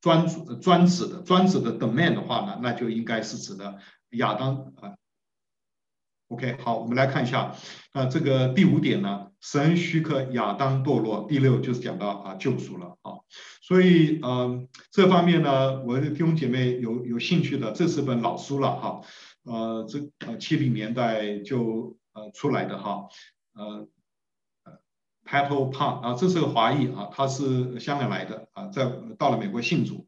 [0.02, 3.78] 专指专指的专指的 the man 的话呢，那就应该是指的
[4.10, 4.94] 亚当啊。
[6.28, 7.54] OK，好，我们来看一下
[7.92, 11.26] 啊，这个第五点呢，神许可亚当堕落。
[11.28, 13.12] 第六就是讲到啊救赎了啊。
[13.62, 19.00] 所以嗯、呃，这方面呢，我的弟兄姐妹有有兴趣的，这是本老书了哈。
[19.44, 23.06] 呃，这呃七零年代就呃出来的哈，
[23.54, 23.88] 呃。
[25.28, 30.06] Petal Pan 啊，这是个华裔啊，他是香港来的啊，在到了美国信主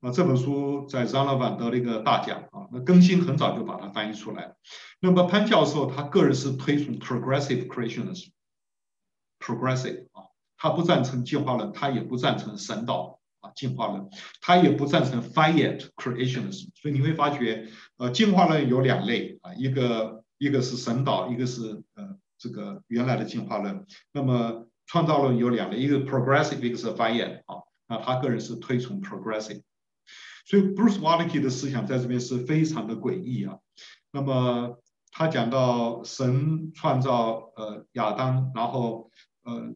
[0.00, 0.10] 啊。
[0.10, 4.56] 这本书在 Zanaban 得了一个大奖啊，那更新很早就把它翻译出来了。
[5.02, 14.08] 那么潘教授他个人是推崇 Progressive Creationism，Progressive 啊，他不赞成进化论，他也不赞成神导啊进化论，
[14.40, 16.70] 他也不赞成 Finite Creationism。
[16.74, 22.16] 所以你会发觉，呃，进化论有两类啊，一个一个是神导，一个是呃。
[22.38, 27.62] 这个原来的进化论，那么创造论有两类，一个 progressive，一个是 finite 啊。
[27.86, 29.62] 那他个人是推崇 progressive，
[30.44, 33.58] 所以 Bruce Waltke 的思想在这边是非常的诡异啊。
[34.10, 34.76] 那么
[35.12, 39.12] 他讲到神创造呃亚当，然后
[39.44, 39.72] 呃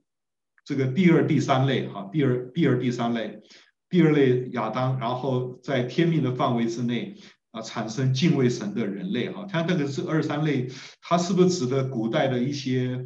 [0.64, 3.40] 这个第二、第三类哈，第二、第二、第三类，
[3.88, 7.16] 第二类亚当，然后在天命的范围之内。
[7.52, 10.70] 啊，产生敬畏神的人类哈，他这个是二三类，
[11.00, 13.02] 他是不是指的古代的一些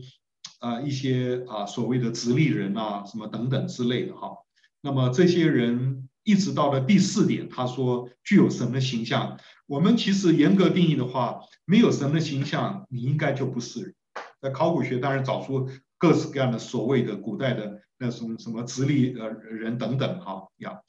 [0.59, 4.31] 啊一些啊所谓的直立人啊什么等等之类的哈？
[4.81, 9.39] 那么这些人一直到了第四点，他说具有神的形象。
[9.71, 13.95] 我们其实严格定义的话，没有神的形象，你应该就不是人。
[14.41, 20.81] 在考古学当然找出各式各样的所谓的古代的那种什么直立呃人等等哈呀。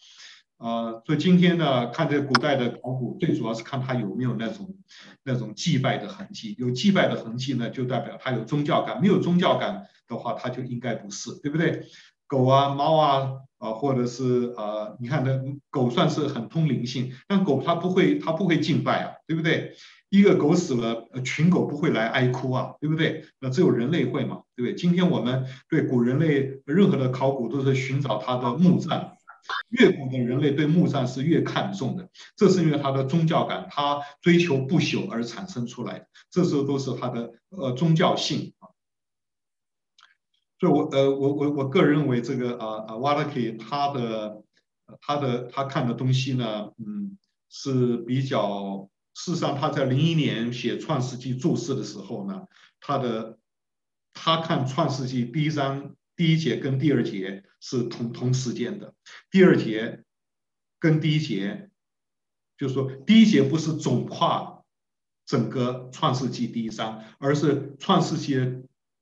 [0.58, 4.76] 呃，所以今天呢，看这古代的考古，最主要是看它有没有那种
[5.24, 6.56] 那种祭拜的痕迹。
[6.58, 11.86] 有祭拜的痕迹呢，就代表它有宗教感；没有宗教感的话，它就应该不是，对不对？
[12.32, 15.38] 狗啊、猫啊，啊、或者是呃，你看那
[15.70, 19.74] 狗算是很通灵性，但狗它不会，它不会敬拜啊，对不对？
[20.10, 23.26] 一个狗死了，群狗不会来哀哭啊，对不对？
[23.42, 24.76] 那只有人类会嘛，对不对？
[24.76, 29.12] 今天我们对古人类任何的考古都是寻找它的墓葬。
[29.72, 32.08] 越古的人类对墓葬是越看重的，
[32.38, 38.54] 这是因为它的宗教感，它追求不朽而产生出来的，这时候都是它的呃宗教性。
[40.62, 44.44] 所以我呃我我我个人认为这个啊啊瓦勒克他的
[45.02, 47.18] 他的他看的东西呢，嗯
[47.50, 52.44] 是比较，事实上他在零一年写创世纪注释的时候呢，
[52.80, 53.40] 他的
[54.14, 55.96] 他看创世纪第一章。
[56.14, 58.94] 第一节跟第二节是同同时间的，
[59.32, 60.04] 第二节
[60.78, 61.72] 跟第一节，
[62.60, 64.62] 就是说第一节不是总跨
[65.26, 68.36] 整个创世纪第一章，而是创世纪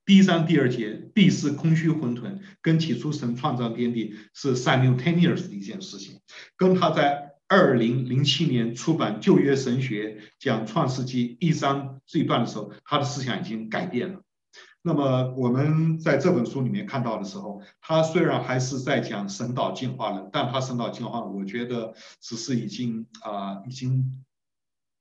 [0.09, 6.19] 第一章第二节，地是空虚混沌，跟起初神创造天地是 simultaneous 的一件事情，
[6.57, 14.21] 跟他在二零零七年出版旧约神学讲创世纪一章这一段的时候，他的思想已经改变了。
[14.81, 24.23] 那么我们在这本书里面看到的时候，他虽然还是在讲神导进化论，但他神导进化论，我觉得只是已经啊、已经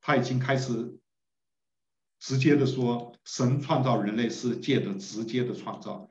[0.02, 0.98] 他已经开始
[2.18, 6.10] 直接的说，神创造人类是借的直接的创造，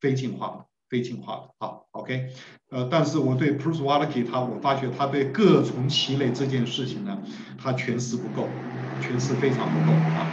[0.00, 1.50] 非进化的，非进化的。
[1.58, 2.32] 好，OK，
[2.70, 7.22] 呃，但是我对 Bruce Waltke 他，我发觉他对各从其类这件事情呢，
[7.58, 8.48] 他诠释不够。
[9.02, 10.30] 诠释非常不够啊。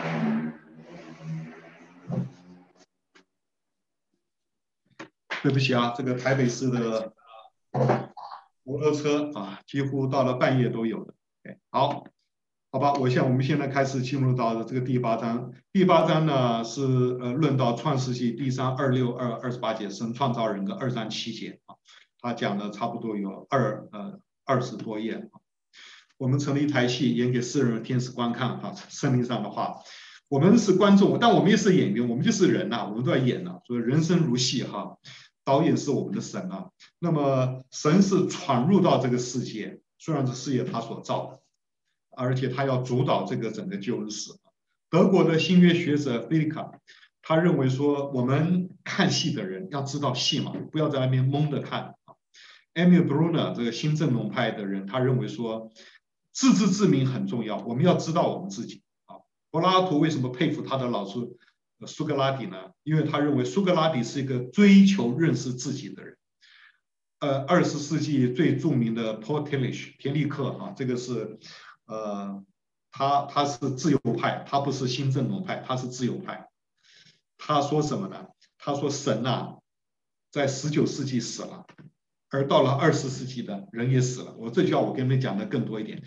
[5.41, 7.11] 对不起啊，这个台北市的
[8.63, 11.15] 摩托车啊，几乎到了半夜都有的。
[11.71, 12.05] 好，
[12.73, 15.51] 好吧，我现我们现在开始进入到这个第八章。
[15.73, 16.81] 第八章呢是
[17.19, 21.75] 呃论到创世纪第三二六二二十八节，神创造人的二三七节啊，
[22.21, 25.29] 他讲的差不多有二呃二十多页。
[26.17, 29.75] 我们成了一台戏，演给世人天使观看啊，圣经上的话。
[30.29, 34.95] 我们是观众，但我们也是演员，我们就是人呐、我们都要演呐、所以人生如戏哈。
[35.43, 36.69] 导演是我们的神啊，
[36.99, 41.40] 那么神是闯入到这个世界，虽然这世界他所造的，
[42.15, 44.31] 而且他要主导这个整个救恩史。
[44.89, 46.71] 德国的新约学者菲利卡，
[47.21, 52.15] 他认为说，我们看戏的人要知道戏嘛，不要在那边蒙着看啊。
[52.73, 55.71] Emil Brunner 这个新正统派的人，他认为说，
[56.31, 59.17] 自知之明很重要，我们要知道我们自己啊。
[59.49, 61.19] 柏拉图为什么佩服他的老师？
[61.87, 62.57] 苏格拉底呢？
[62.83, 66.15] 因为他认为苏格拉底是一个追求认识自己的人。
[67.19, 71.39] 呃，二十世纪最著名的 Paul Tillich 田立克啊，这个是
[71.91, 72.41] 呃，
[72.89, 76.47] 他他是自由派，他不是新正统派，他是自由派。
[77.37, 78.27] 他说什么呢？
[78.57, 79.57] 他说神呐，
[80.31, 81.65] 在十九世纪死了，
[82.29, 84.33] 而到了二十世纪的人也死了。
[84.37, 86.01] 我这句话我跟你们讲的更多一点。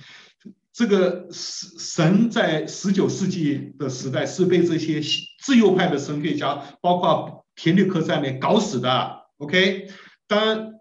[0.73, 5.03] 这个神神在十九世纪的时代是被这些
[5.43, 9.27] 自由派的神学家，包括田立克在内搞死的。
[9.37, 9.91] OK，
[10.27, 10.75] 当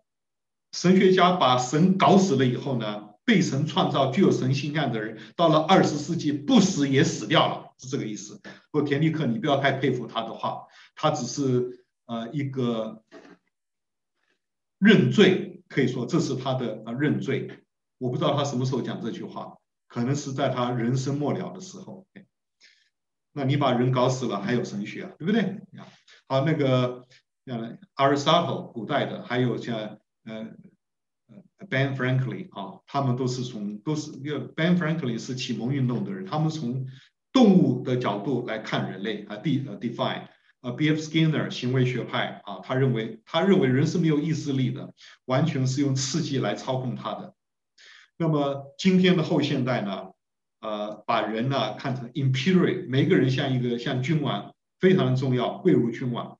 [0.71, 8.41] 神学家把神搞死了以后呢，被神创造、具有神形象的人，到了二十世纪不死也死掉了，是这个意思。
[8.71, 13.03] 不过田立克，你不要太佩服他的话，他只是呃一个
[14.79, 17.63] 认罪，可以说这是他的呃认罪。
[17.97, 19.57] 我不知道他什么时候讲这句话。
[19.85, 22.07] 可能是在他人生末了的时候，
[23.31, 25.61] 那你把人搞死了，还有神学啊，对不对？
[26.27, 27.05] 好，那个
[27.45, 30.47] 像 Aristotle 古代的，还有像呃
[31.73, 34.11] Ben Franklin 啊，他们都是从都是
[34.55, 36.85] Ben Franklin 是启蒙运动的人，他们从
[37.31, 40.27] 动物的角度来看人类啊，de 呃 define
[40.61, 40.99] 啊，B.F.
[40.99, 44.93] Skinner 行为学派啊，他认为他认为人是没有意志力的，
[45.25, 47.33] 完全是用刺激来操控他的。
[48.17, 50.11] 那么今天的后现代呢，
[50.61, 56.37] 呃，把人呢看成 imperial，每个人像一个像君王，非常的重要，贵如君王，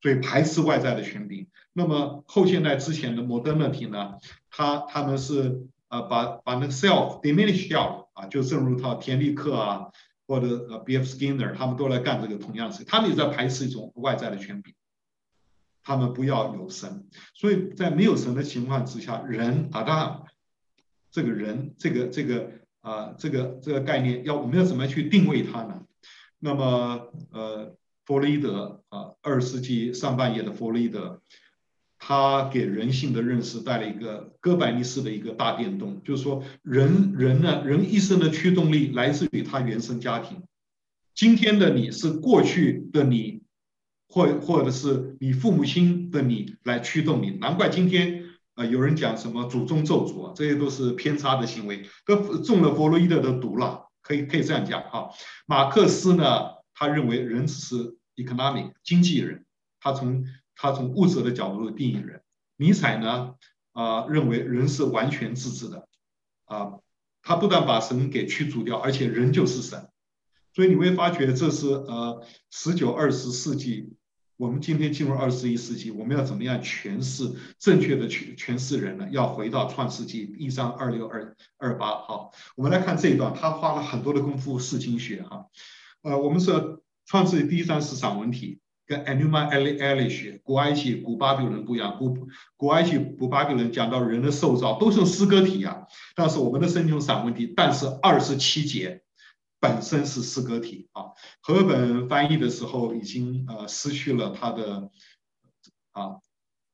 [0.00, 1.46] 所以排斥外在的权柄。
[1.72, 4.14] 那么后现代之前的 modernity 呢，
[4.50, 9.86] 他他们是呃把把那个 self diminish 掉啊，就正如他田立克啊，
[10.26, 11.04] 或者呃 B.F.
[11.04, 14.74] Skinner，他们都来干这个同样的事，他们也在排斥一种外在的权柄，
[15.82, 20.22] 他们不要有神，所以在没有神的情况之下，人啊当然。
[21.08, 22.50] 这个人，这个这个
[22.82, 25.82] 啊、这个这个概念，要我们要怎么去定位它呢？
[26.38, 27.74] 那么，呃，
[28.06, 31.20] 弗洛伊德啊，二十世纪上半叶的弗洛伊德，
[31.98, 40.42] 他给人性的认识带来一个哥白尼式的一个大变动，就是说人，人呢，人一生的驱动力来自于他原生家庭。
[41.14, 43.42] 今天的你是过去的你，
[44.08, 48.22] 或或者是你父母亲的你来驱动你，难怪今天。
[48.56, 55.10] 啊，有人讲什么祖宗咒诅啊，这些都是偏差的行为，都中了弗洛伊德的毒了，可以可以这样讲哈。
[55.44, 59.44] 马克思呢，他认为人只是 economic 经济人，
[59.80, 62.22] 他从他从物质的角度定义人。
[62.56, 63.34] 尼采呢，
[63.72, 65.88] 啊、认为人是完全自治的，
[66.44, 66.74] 啊、
[67.22, 69.88] 他不但把神给驱逐掉，而且人就是神。
[70.54, 73.94] 所以你会发觉这是呃十九二十世纪。
[74.38, 79.08] 我们今天进入二十一世纪，我们要怎么样诠释正确的诠诠释人呢？
[79.10, 82.02] 要回到创世纪一章二六二二八。
[82.02, 85.46] 好，我们来看这一段，他花了很多的功夫释经学哈。
[86.06, 91.98] 呃，我们说创世纪第一章是散文体，跟 Enuma Elish 古埃及古巴比伦不一样。
[91.98, 95.82] 古古埃及古巴比伦讲到人的塑造都是用诗歌体啊，
[96.14, 99.02] 但是我们的圣经散文体，但是二十七节。
[99.58, 101.06] 本身是诗歌体啊，
[101.40, 104.90] 和本翻译的时候已经呃失去了它的
[105.90, 106.20] 啊，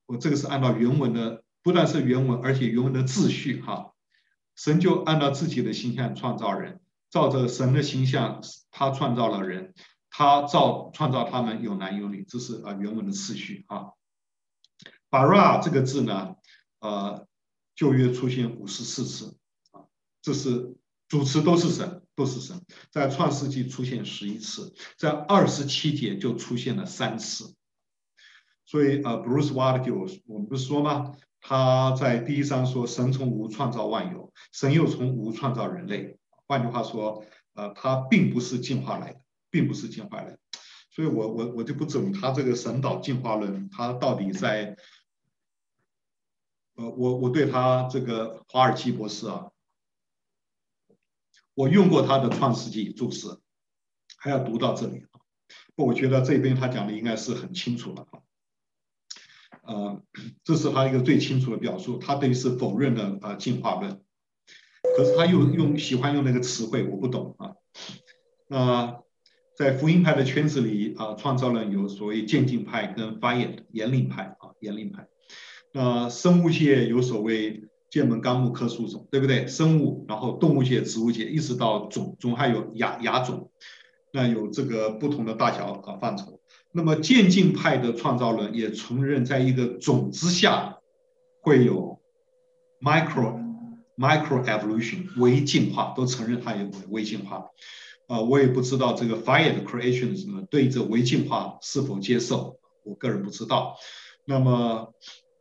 [0.04, 3.92] 我这个是按照原文的，不但是原文，而且原文的秩序哈。
[4.56, 6.80] 神就按照自己的形象创造人，
[7.12, 8.42] 照着神的形象，
[8.72, 9.72] 他创造了人，
[10.10, 13.92] 他造创造他们有男有女，这是啊原文的次序啊。
[15.08, 16.34] bara 这个字呢，
[16.80, 17.28] 呃，
[17.76, 19.36] 旧约出现五十四次
[19.70, 19.84] 啊，
[20.20, 20.74] 这是
[21.06, 22.00] 主词都是神。
[22.14, 22.60] 都是神，
[22.90, 27.54] 在创世纪出现十一次，在二十七节就出现了三次。
[28.66, 31.12] 所以呃，Bruce Waltke 我们不是说吗？
[31.40, 36.18] 他在第一章说神从无创造万有，神又从无创造人类。
[36.52, 37.24] 换句话说，
[37.54, 40.38] 呃，它并不是进化来的，并不是进化来的。
[40.90, 44.76] 所以我我我就不懂他这个神导进化论，他到底在，
[46.74, 49.50] 呃，我我对他这个华尔奇博士啊，
[51.54, 53.28] 我用过他的《创世纪》注释，
[54.18, 55.20] 还要读到这里啊。
[55.74, 58.20] 我觉得这边他讲的应该是很清楚了啊。
[59.62, 60.02] 呃，
[60.44, 64.04] 这是他一个最清楚的表述，他等于是否认了呃进化论，
[64.96, 67.52] 可是他又用喜欢用那个词汇，我不懂啊。
[68.48, 69.02] 那。
[69.54, 75.06] 在福音派的圈子里啊，创造论有所谓渐进派跟 Fayed 言灵派啊，言灵派。
[75.74, 79.46] 那生物界有所谓剑门纲目科属种，对不对？
[79.46, 83.50] 生物，然后动物界、植物界，一直到种，种还有亚亚种，
[84.10, 86.40] 那有这个不同的大小啊范畴。
[86.72, 90.78] 那么渐进派的创造论也承认，在一个种之下
[91.42, 92.00] 会有
[92.80, 93.38] micro
[93.96, 97.46] micro evolution 微进化，都承认它有微进化。
[98.08, 103.76] 啊，我也不知道这个 Fayed creationism 对这微进化是否接受，我个人不知道。
[104.24, 104.92] 那么，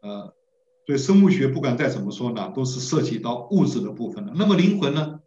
[0.02, 0.34] 呃，
[0.86, 4.32] 对生物学不管再怎么说呢，都是涉及到物质的部分的。
[4.36, 5.20] 那么灵魂呢，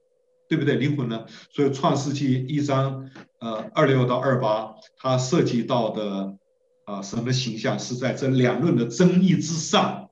[0.48, 0.76] 对不对？
[0.76, 1.26] 灵魂呢？
[1.50, 3.10] 所以创世纪一章，
[3.40, 6.36] 呃，二六到二八，它涉及到的
[6.84, 10.03] 啊、呃，什么形象是在这两论的争议之上，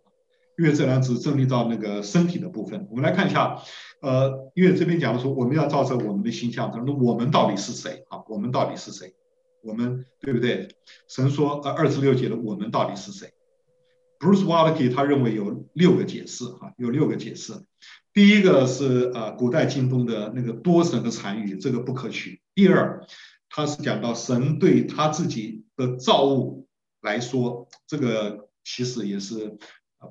[0.59, 2.87] 因为这两只争议到那个身体的部分。
[2.91, 3.63] 我们来看一下。
[4.03, 8.25] 呃，因为这边讲的说，我们要照着我们的形象，那我们到底是谁啊？
[8.29, 9.15] 我们到底是谁？
[9.63, 10.75] 我们对不对？
[11.07, 13.31] 神说，呃，二十六节的我们到底是谁
[14.19, 17.53] ？Bruce Waltke 他认为有六个解释啊，有六个解释。
[18.13, 22.43] 第一个是呃，古代经中的那个多神的残余，这个不可取。
[22.57, 23.07] 第二，
[23.49, 26.67] 他是讲到神对他自己的造物
[27.03, 29.59] 来说，这个其实也是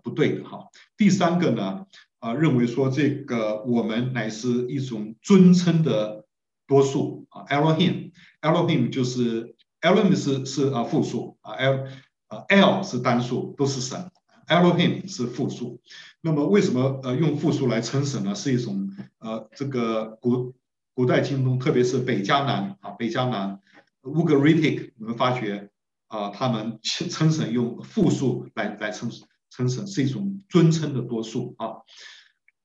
[0.04, 0.68] 不对的哈。
[0.98, 1.86] 第三个呢？
[2.20, 6.24] 啊，认为说这个我们乃是一种尊称的
[6.68, 11.88] 多数啊，Elohim，Elohim 就是 Elohim 是是啊复数啊，L
[12.28, 14.12] 啊 L 是单数，都是神
[14.48, 15.82] ，Elohim 是复数。
[16.22, 18.36] 那么为什么呃用复数来称神呢？
[18.36, 20.54] 是一种呃这个古
[20.94, 23.60] 古代经中，特别是北迦南啊，北迦南
[24.04, 25.72] Ugaritic，我们发觉
[26.06, 29.28] 啊，他们称神用复数来来称神。
[29.52, 31.84] 称神是一种尊称的多数啊，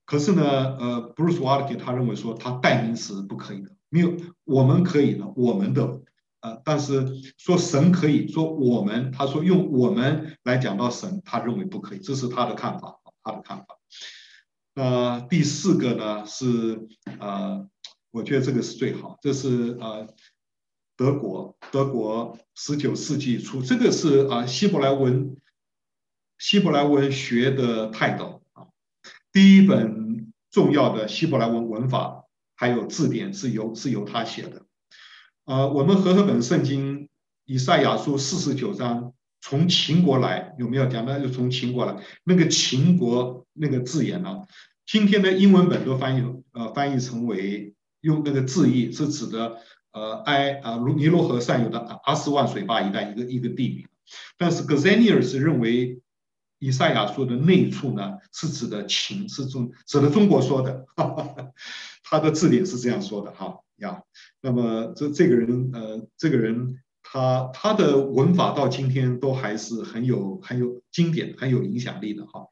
[0.05, 0.43] 可是呢，
[0.79, 6.01] 呃，Bruce w a l k e 他认为说他代名词不可以的，没有我们可以的，我们的，
[6.41, 7.05] 呃，但是
[7.39, 13.67] 说神可以说我们，他说用我们来讲到神，他认为不可以，这是他的看法，他的看法。
[14.75, 16.87] 那、第四个呢是
[17.19, 17.69] 呃，
[18.13, 20.07] 我觉得这个是最好，这是呃
[20.97, 25.37] 德国德国十九世纪初，这个是啊、希伯来文。
[26.39, 28.67] 希伯来文学的泰斗啊，
[29.33, 32.25] 第一本重要的希伯来文文法
[32.55, 34.63] 还有字典是由是由他写的。
[35.45, 37.09] 呃，我们和合本圣经
[37.47, 41.07] 以赛亚书四十九章从秦国来有没有讲？
[41.07, 44.43] 那就从秦国来，那个秦国那个字眼呢？
[44.85, 49.57] 今天的英文本都翻译呃翻译成为用那个字义是指的
[49.93, 53.87] 呃埃啊尼罗河上游的阿斯万水坝一带一个一个地名，
[54.37, 56.01] 但是 Gesenius 认为。
[56.59, 60.87] 以赛亚说的内处呢，是指的情，是中指的中国说的，
[62.03, 64.03] 他的字典是这样说的哈呀。
[64.41, 72.47] 那么这这个人呃，这个人他他的文法到今天都还是很有很有经典、很有影响力的哈。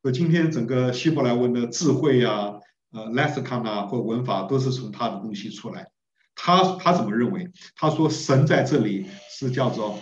[0.00, 2.54] 所以今天整个希伯来文的智慧啊，
[2.92, 5.90] 呃，lexicon 啊或文法都是从他的东西出来。
[6.34, 7.50] 他他怎么认为？
[7.76, 10.00] 他说神在这里是叫做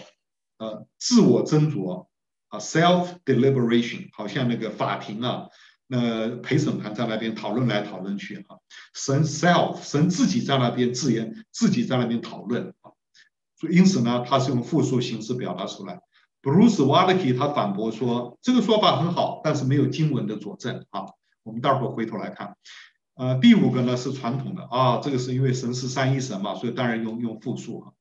[0.58, 2.06] 呃自我斟酌。
[2.52, 5.46] 啊，self deliberation，好像那个法庭啊，
[5.86, 8.60] 那陪审团在那边讨论来讨论去啊，
[8.92, 12.92] 神 self，神自己在那边自言，自己在那边讨论啊，
[13.58, 16.00] 所以因此呢，他是用复数形式表达出来。
[16.42, 21.06] Bruce Waltke 他反驳说，这个说法很好，但是没有经文的佐证啊。
[21.44, 22.54] 我们待会儿回头来看。
[23.14, 27.92] 呃，第五个呢是传统的啊，这个是因为神是三一神嘛，所以当然用用复数啊。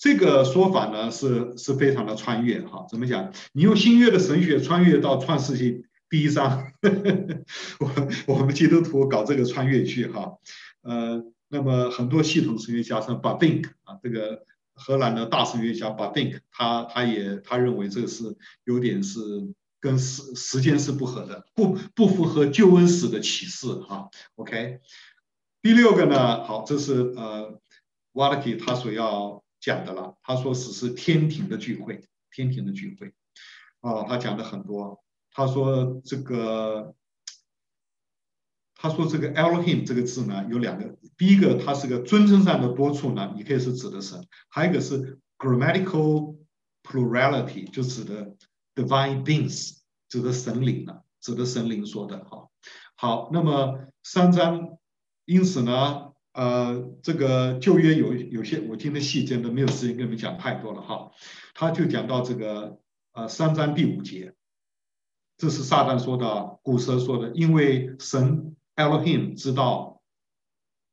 [0.00, 3.30] 这个说法呢是是非常的穿越哈，怎么讲？
[3.52, 6.72] 你用新约的神学穿越到创世纪第一章，
[7.78, 10.38] 我我们基督徒搞这个穿越剧哈，
[10.80, 19.20] 呃，那么很多系统神学家像 Bavinck 啊，这个荷兰的大神学家 Bavinck 他他也他认为这个是有点是
[19.80, 24.08] 跟时时间是不合的，不不符合救恩史的启示哈。
[24.36, 24.80] OK，
[25.60, 27.60] 第六个呢，好，这是呃
[28.14, 29.44] w a l k i 他所要。
[29.60, 33.08] 讲的了，他说只是天庭的聚会，天庭的聚会，
[33.80, 35.04] 啊、哦，他讲的很多。
[35.32, 36.94] 他说这个，
[38.74, 46.38] 他说这个 Elohim 这个字呢有两个，第一个它是个尊称上的多处呢，你可以是指的神，还有一个是 grammatical
[46.82, 48.34] plurality，就指的
[48.74, 52.48] divine beings，指的神灵呢，指的神灵说的哈。
[52.96, 54.78] 好，那么三章，
[55.26, 61.10] 因此呢，呃，这个旧约有有些我今天细节都没有时间跟你们讲太多了哈，
[61.54, 62.78] 他就讲到这个
[63.12, 64.34] 呃三章第五节，
[65.36, 68.56] 这是撒旦说的，古蛇说的，因为神。
[68.76, 70.00] Elohim 知道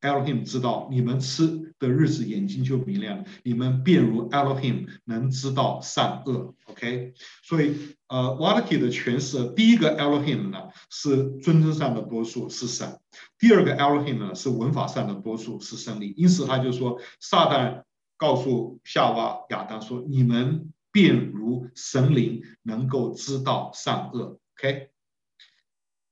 [0.02, 6.56] ，Elohim 知道你们吃的日子眼睛就明亮，你们便如 Elohim 能知道善恶。
[6.66, 7.14] OK，
[7.44, 13.00] 所以呃 Walker 的诠释，第一个 Elohim 呢是尊称上的多数是神，
[13.38, 16.14] 第二个 Elohim 呢是文法上的多数是胜利。
[16.18, 17.84] 因此他就说，撒旦
[18.18, 24.40] 告诉夏娃亚当说，你们便如神灵能够知道善恶。
[24.58, 24.90] OK。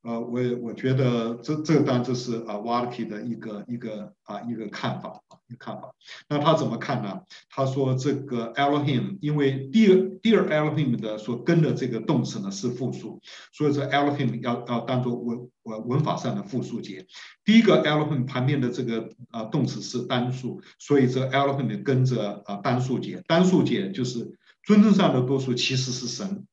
[0.05, 5.95] 呃，我我觉得这这当然这是啊 Walker 的一个一个啊一个看法啊一个看法。
[6.29, 7.21] 那他怎么看呢？
[7.49, 13.19] 他说这个 Elohim，因为第二第二 Elohim 的所跟的这个动词呢是复数，
[13.51, 17.07] 所以这 Elohim 要要当做文文文法上的复数节。
[17.43, 26.45] 第一个 Elohim 旁边的这个啊动词是单数，所以这 Elohim 跟着啊单数节，单数节就是尊称上的多数其实是神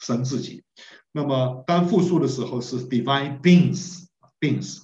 [0.00, 0.64] 神自己。
[1.16, 4.82] 那么当复数的时候是 divine beings，beings，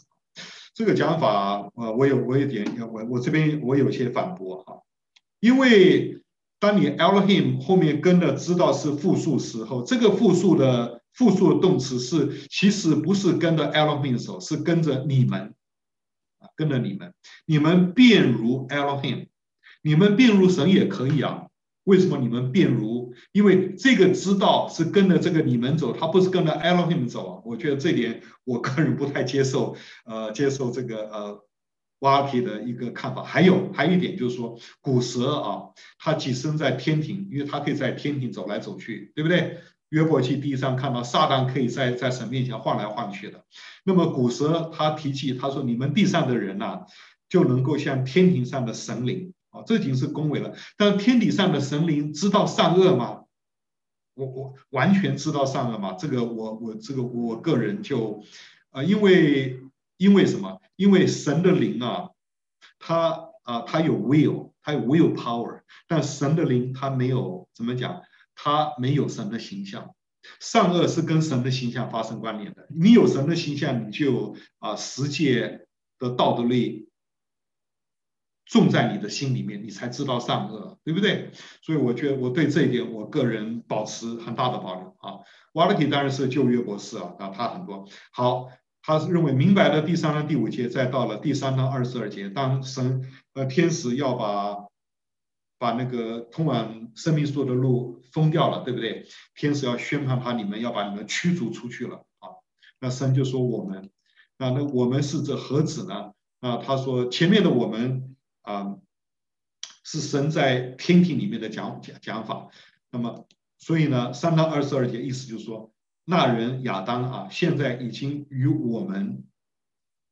[0.73, 4.81] 这个讲法，呃，我有我有点，我我这边我有些反驳哈，
[5.41, 6.23] 因为
[6.59, 15.53] 当你 Elohim 后面跟的知道是复数时候，这个复数的复数的动词是其实不是跟着 Elohim 的时候，是跟着你们，
[16.39, 17.13] 啊，跟着你们，
[17.45, 19.27] 你们便如 Elohim，
[19.83, 21.49] 你们便如神也可以啊。
[21.85, 23.13] 为什么你们变如？
[23.33, 27.43] 因为这个知道是跟着这个你们走，他不是跟着 Elohim 走啊。
[27.45, 29.77] 我觉得这点我个人不太接受，
[30.07, 31.45] 呃，接受这个呃
[32.01, 33.23] Walker 的一个看法。
[33.23, 35.63] 还有还有一点就是说，古蛇啊，
[35.99, 39.59] 它寄生在天庭，因为它可以在天庭走来走去，对不对？
[39.91, 43.45] 约伯记第一章看到撒旦可以在在神面前晃来晃去的。
[43.85, 46.87] 那么古蛇他提起他说：“你们地上的人呐、
[47.29, 50.57] 就能够像天庭上的神灵。”啊，这已经是恭维了。
[50.77, 53.21] 但天底上的神灵知道善恶吗？
[54.15, 55.93] 我我完全知道善恶吗？
[55.93, 58.23] 这个我我这个我个人就，
[58.71, 59.61] 啊，因为
[59.97, 60.61] 因为什么？
[60.77, 62.11] 因为神的灵啊，
[62.79, 68.03] 他啊他有 will，他有 will power，但神的灵他没有怎么讲？
[68.35, 69.95] 他没有神的形象。
[70.41, 72.67] 善恶是跟神的形象发生关联的。
[72.69, 75.67] 你有神的形象，你就啊十诫
[75.99, 76.89] 的道德律。
[78.61, 81.31] 种在你的心里面，你才知道善恶，对不对？
[81.63, 85.21] 所以我觉得我对这一点，我个人保持很大的保留啊。
[85.55, 88.49] 瓦勒提当然是旧约博士啊，啊，他很多好，
[88.83, 94.67] 他是认为明白了第三章第五节，再到了第三章二十二节，当神呃天使要把
[95.59, 99.07] 把那个通往生命树的路封掉了，对不对？
[99.35, 102.29] 天使要宣判他，你们要把你们驱逐出去了啊。
[102.81, 103.91] 那神就说我们，
[104.37, 106.13] 那那我们是这何止呢？
[106.41, 108.12] 啊，他说前面的我们。
[108.43, 108.77] 啊，
[109.83, 112.49] 是神在天庭里面的讲讲讲法。
[112.91, 113.27] 那么，
[113.59, 115.73] 所以呢，三章二十二节意思就是说，
[116.05, 119.25] 那人亚当啊，现在已经与我们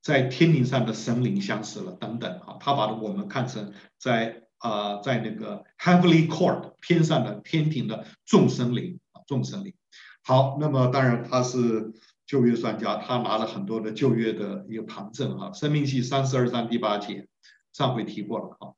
[0.03, 1.93] 在天庭上的神灵相识了。
[1.93, 9.75] 等等啊，他把我们看成在啊、在那个 heavenly court 天上的天庭的众生灵啊，众生灵。
[10.23, 11.93] 好，那么当然他是
[12.27, 17.27] 旧约专家，他拿了很多的旧约的一个旁证啊，《生命记》三十二章第八节。
[17.73, 18.73] 上回提过了啊，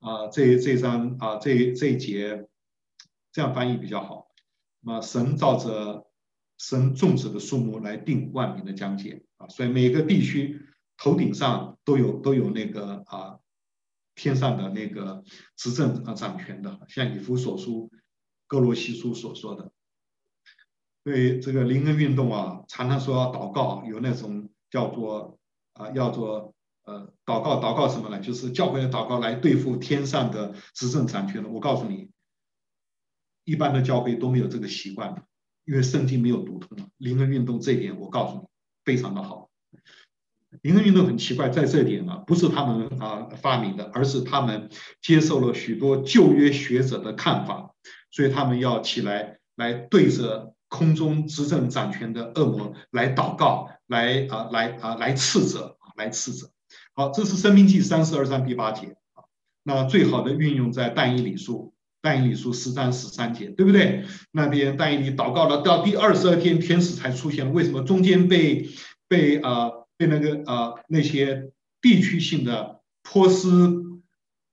[0.00, 2.48] 啊，这这章啊，这这一节
[3.30, 4.28] 这样翻译比较好。
[4.80, 6.10] 那么神照着
[6.56, 13.38] 神种植的树木来定万民的疆界啊，所以每个地区头顶上都有都有那个啊
[14.14, 15.22] 天上的那个
[15.54, 17.90] 执政啊掌权的，像以弗所书、
[18.46, 19.72] 哥罗西书所说的。
[21.04, 25.38] 对这个灵恩运动啊，常常说祷告，有那种叫做
[25.74, 26.54] 啊，叫做。
[26.88, 28.18] 呃，祷告祷告什么呢？
[28.18, 31.48] 就是教会的祷告来对付天上的执政掌权的。
[31.50, 32.08] 我告诉你，
[33.44, 35.22] 一般的教会都没有这个习惯，
[35.66, 36.88] 因为圣经没有读通。
[36.96, 38.46] 灵恩运动这一点，我告诉你，
[38.86, 39.50] 非常的好。
[40.62, 44.70] 灵恩运动很奇怪，在这一点啊，不是他们啊发明的，而是他们
[45.02, 47.74] 接受了许多旧约学者的看法，
[48.10, 56.50] 所以他们要起来来对着空中执政掌权的恶魔来祷告，来啊来啊来斥责，来斥责。
[56.98, 59.22] 好，这是《生命记》三十二章第八节啊。
[59.62, 61.72] 那最好的运用在但以理书，
[62.02, 64.04] 但以理书十章十三节，对不对？
[64.32, 67.52] 那边但以理祷告了，到第二十二天，天使才出现。
[67.52, 68.68] 为什么中间被
[69.06, 73.80] 被啊被那个呃那些地区性的波斯、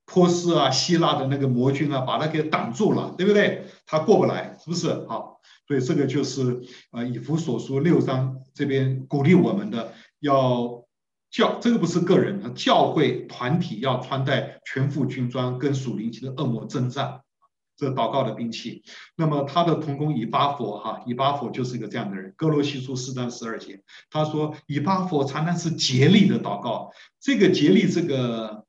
[0.06, 3.66] 波斯啊、希腊的那个魔君啊，把他给挡住了，对不对？
[3.88, 5.04] 他过不来，是不是？
[5.08, 10.85] 好，所以这个就是呃以弗所书六章这边鼓励我们的，要
[11.36, 17.24] 教这个不是个人，教会团体要穿戴全副军装，跟属灵级的恶魔征战。
[17.76, 18.84] 这祷告的兵器，
[19.18, 22.34] 那么他的同工以巴佛哈，以巴佛就是一个这样的人。
[22.38, 26.94] 哥罗西书四章十二节，他说以巴佛常常是竭力的祷告。
[27.20, 28.64] 这个竭力，这个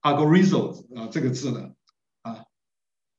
[0.00, 1.70] agorizo 啊，这个字呢，
[2.22, 2.44] 啊，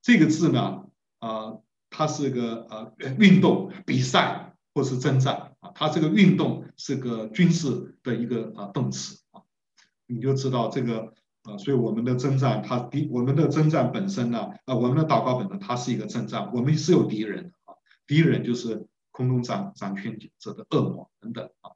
[0.01, 0.83] 这个字呢，
[1.19, 1.53] 啊，
[1.89, 9.41] 它是个呃运动、比赛或是征战啊，它这个运动是个军事的一个啊动词啊，
[10.07, 11.13] 你就知道这个。
[11.43, 17.75] 啊，所以我们的征战，它敌我们的征战本身呢，啊，我们的祷告本身，它是一个征战，我们是有敌人啊，
[18.07, 21.71] 敌人就是空中掌掌权者的恶魔等等啊，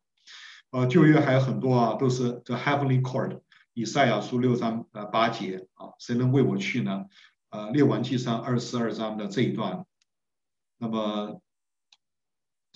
[0.71, 3.41] 呃，旧约还有很多啊，都是 The Heavenly Court，
[3.73, 7.03] 以赛亚书六章呃八节啊，谁能为我去呢？
[7.49, 9.85] 呃，列王纪上二十二章的这一段，
[10.77, 11.41] 那么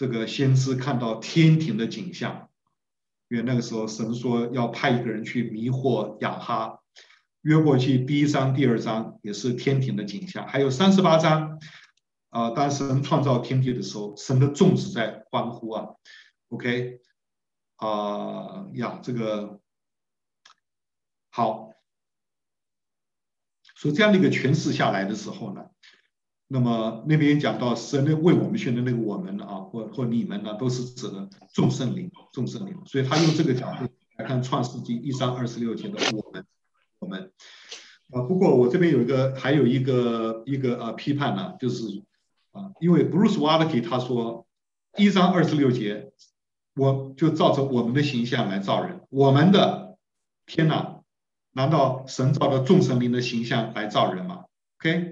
[0.01, 2.49] 这个先知看到天庭的景象，
[3.27, 6.79] 因为那个时候神说要派一个人去迷惑亚哈。
[7.41, 11.59] 约过去第一章、第二章也是天庭的景象，还有三十八章，
[12.29, 15.89] 啊、当神创造天地的时候，神的众子在欢呼啊
[16.49, 16.99] ，OK，
[17.75, 19.59] 啊、呀，这个
[21.29, 21.73] 好，
[23.75, 25.67] 所以这样的一个诠释下来的时候呢，
[26.51, 33.87] 那么那边讲到神的为我们选的那个我们啊，或或你们呢，都是指的众圣灵、众圣灵，所以他用这个角度
[34.17, 36.45] 来看创世纪一章二十六节的我们。
[36.99, 37.31] 我们
[38.11, 42.03] 啊，不过我这边有一个，还有一个一个呃批判呢，就是
[42.51, 44.45] 啊，因为 Bruce w a l k e 他说
[44.97, 46.11] 一章二十六节，
[46.75, 49.97] 我就照着我们的形象来造人，我们的
[50.45, 50.99] 天哪，
[51.53, 54.43] 难道神照着众神灵的形象来造人吗
[54.79, 55.10] ？OK，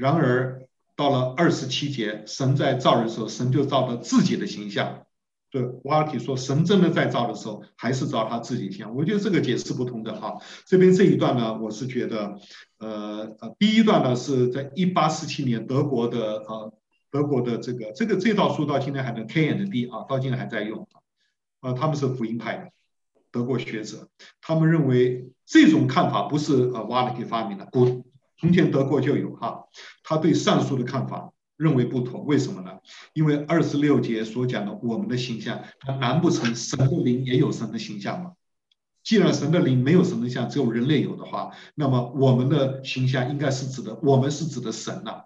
[0.00, 0.62] 然而
[0.96, 5.06] 到了二十七节，神在造人的时候，神就照着自己的形象。
[5.50, 8.94] 对，瓦尔体说，神真的在造的时候，还是照他自己像。
[8.94, 10.38] 我觉得这个解释不同的哈。
[10.64, 12.38] 这边这一段呢，我是觉得，
[12.78, 16.72] 呃呃，第一段呢是在一八四七年德国的呃
[17.10, 20.88] 德国的这个这个这套书到今天还能 K and 啊，到今天还在用
[21.60, 21.74] 啊。
[21.74, 22.70] 他们是福音派的
[23.30, 24.08] 德国学者，
[24.40, 28.06] 他们认为这种看法不是呃瓦尔体发明的，古
[28.40, 29.64] 从前德国就有哈。
[30.02, 31.32] 他对上述的看法。
[31.60, 32.78] 认为不妥，为什么呢？
[33.12, 38.32] 因为二十六节所讲的我们的形象，它难不成神的灵也有神的形象吗？
[39.04, 45.24] 既然神的灵没有神的像，只有人类有的话，那么我们的形象应该是指的，我们是指的神呐。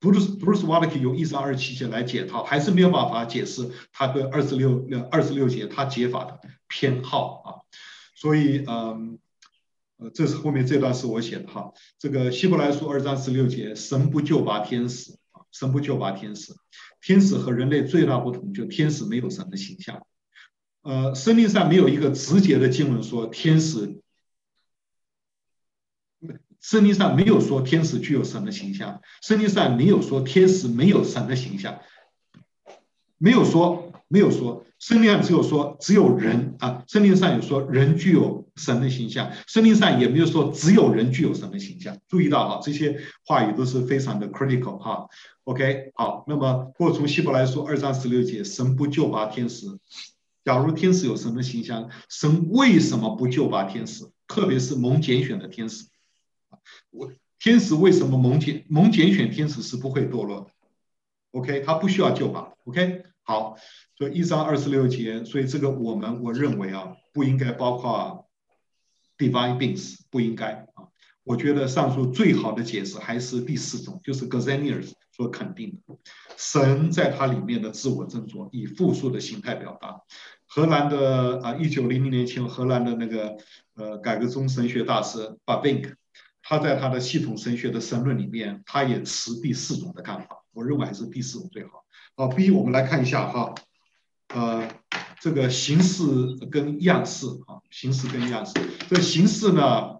[0.00, 7.48] 不是不是瓦勒克用一章二十七节来解套，还是没有办法解释他对二十六二十六节他解法的偏好啊。
[8.16, 9.20] 所以嗯。
[10.10, 16.52] 这是后面这段是我写的哈，这个希伯来书二章十六节，神不救拔天使啊，神不救拔天使，
[17.00, 20.06] 天使和人类最大不同就天使没有神的形象，
[20.82, 24.00] 呃，圣经上没有一个直接的经文说天使，
[26.60, 31.80] 圣经上没有说天使具有神的形象，圣经上没有说天使没有神的形象，
[33.18, 34.61] 没有说，没有说。
[34.82, 41.96] 圣经上只有说只有人啊，圣经上有说人具有神的形象，圣经上也没有说只有人具有神的形象。
[42.08, 45.06] 注意到哈，这些话语都是非常的 critical 哈。
[45.44, 49.68] OK，好，那么或从希伯来书二章十六节，神不救拔天使。
[50.44, 54.04] 假如天使有神的形象，神为什么不救拔天使？
[54.26, 55.86] 特别是蒙拣选的天使。
[56.90, 60.46] 我天使为什么蒙拣蒙拣选天使是不会堕落的
[61.30, 62.52] ？OK，他不需要救拔。
[62.64, 63.56] OK，好。
[63.96, 68.28] 所以一章二十六节，所以这个我们我认为啊，不应该包括
[69.16, 70.88] divine beings，不应该啊。
[71.24, 75.96] 我觉得上述最好的解释还是第四种，就是 Gesenius 所肯定的，
[76.36, 80.00] 神在它里面的自我振作，以复数的形态表达。
[80.48, 83.36] 荷兰的啊，一九零零年前，荷兰的那个
[83.74, 85.94] 呃改革宗神学大师 Bavinck，
[86.42, 90.44] 他在他的系统神学的神论里面，他也持第四种的看法。
[90.52, 91.81] 我认为还是第四种最好。
[92.14, 93.54] 好，B 我们来看一下哈。
[94.28, 94.70] 呃，
[95.20, 96.04] 这个形式
[96.50, 98.52] 跟样式啊，形式跟样式。
[98.88, 99.98] 这形式呢，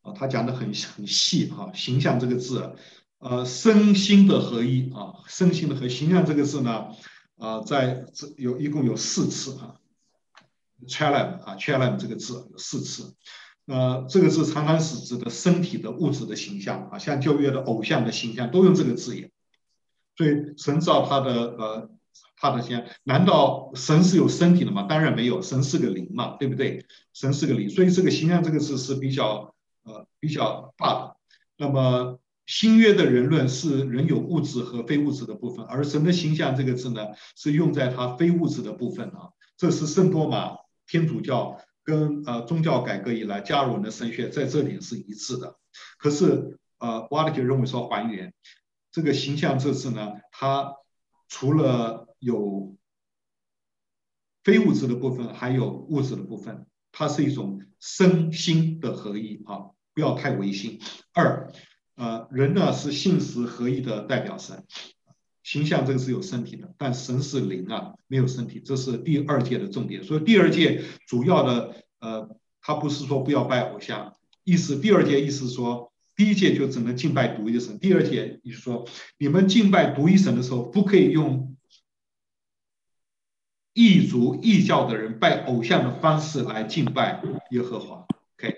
[0.00, 1.72] 啊，他讲的很很细哈。
[1.74, 2.74] 形象这个字，
[3.18, 5.88] 呃，身心的合一啊，身心的合。
[5.88, 6.88] 形象这个字呢，
[7.36, 9.76] 啊，在这有一共有四次啊
[10.86, 13.14] ，challenge 啊，challenge 这个字有四次。
[13.70, 19.30] 呃，这个字常常是指的身体的物质的形象啊，像旧约的偶像的形象都用这个字眼。
[20.16, 21.90] 所以神造他的呃
[22.36, 24.82] 他的形象，难道神是有身体的吗？
[24.88, 26.84] 当然没有，神是个灵嘛，对不对？
[27.12, 29.54] 神是个灵，所以这个形象这个字是比较
[29.84, 31.16] 呃比较大的。
[31.56, 37.06] 那么新约的人论是人有物质和非物质的部分，而神的形象这个字呢
[37.36, 39.30] 是用在他非物质的部分啊。
[39.56, 40.56] 这是圣多玛
[40.88, 41.60] 天主教
[41.90, 45.56] 跟呃宗教改革以来加尔文的神学在这点是一致的。
[45.98, 48.32] 可是呃瓦勒吉认为说还原
[48.92, 50.74] 这个形象这次呢，它
[51.28, 52.76] 除了有
[54.44, 60.80] 非物质的部分，还有物质的部分，它是一种身心的合一啊，不要太唯心。
[61.12, 61.52] 二，
[61.96, 64.64] 呃，人呢是信实合一的代表神，
[65.42, 70.02] 形象这个是有身体的，但神是灵啊，没有身体，这是第二届的重点。
[70.02, 72.28] 所以第二届主要的呃，
[72.60, 74.14] 他不是说不要拜偶像，
[74.44, 78.86] 意思第二届意思说，第一届就只能敬拜独一的神，第二届意思说，
[79.18, 81.46] 你们敬拜独一神的时候，不可以用。
[83.72, 87.22] 异族异教的人拜偶像的方式来敬拜
[87.52, 88.04] 耶和华
[88.36, 88.52] ，OK？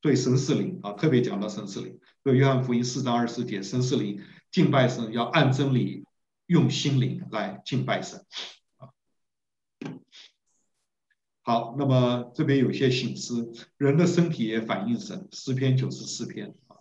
[0.00, 1.98] 对，神是灵啊，特别讲到神是灵。
[2.24, 4.20] 对，约翰福音四章二十四节，神是灵，
[4.50, 6.04] 敬拜神要按真理
[6.46, 8.24] 用心灵来敬拜神。
[11.42, 16.76] 好，那么这边有些醒思，人的身体也反映神，诗篇九十四篇啊，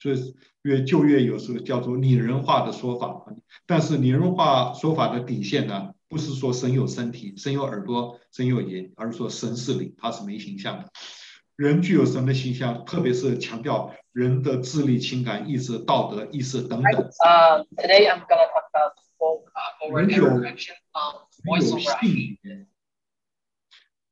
[0.00, 3.24] 所以越旧约有时候叫做拟人化的说法，
[3.66, 5.94] 但是拟人化说法的底线呢？
[6.08, 10.92] 不是说神有身体，神有耳朵，神有眼，而是说神是灵，他是没形象的。
[11.56, 16.92] 人具有神的形象，特别是强调人的智力、情感、意志、道德、意识等等。
[16.92, 19.42] Uh, today I'm gonna talk about uh,
[21.44, 22.66] 有性别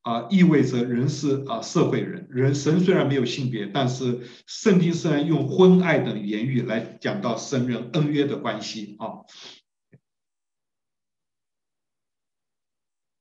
[0.03, 2.27] 啊，意味着人是啊社会人。
[2.31, 9.21] 人神虽然没有性别，但是圣经虽然用婚爱等言语来讲到神人恩约的关系啊。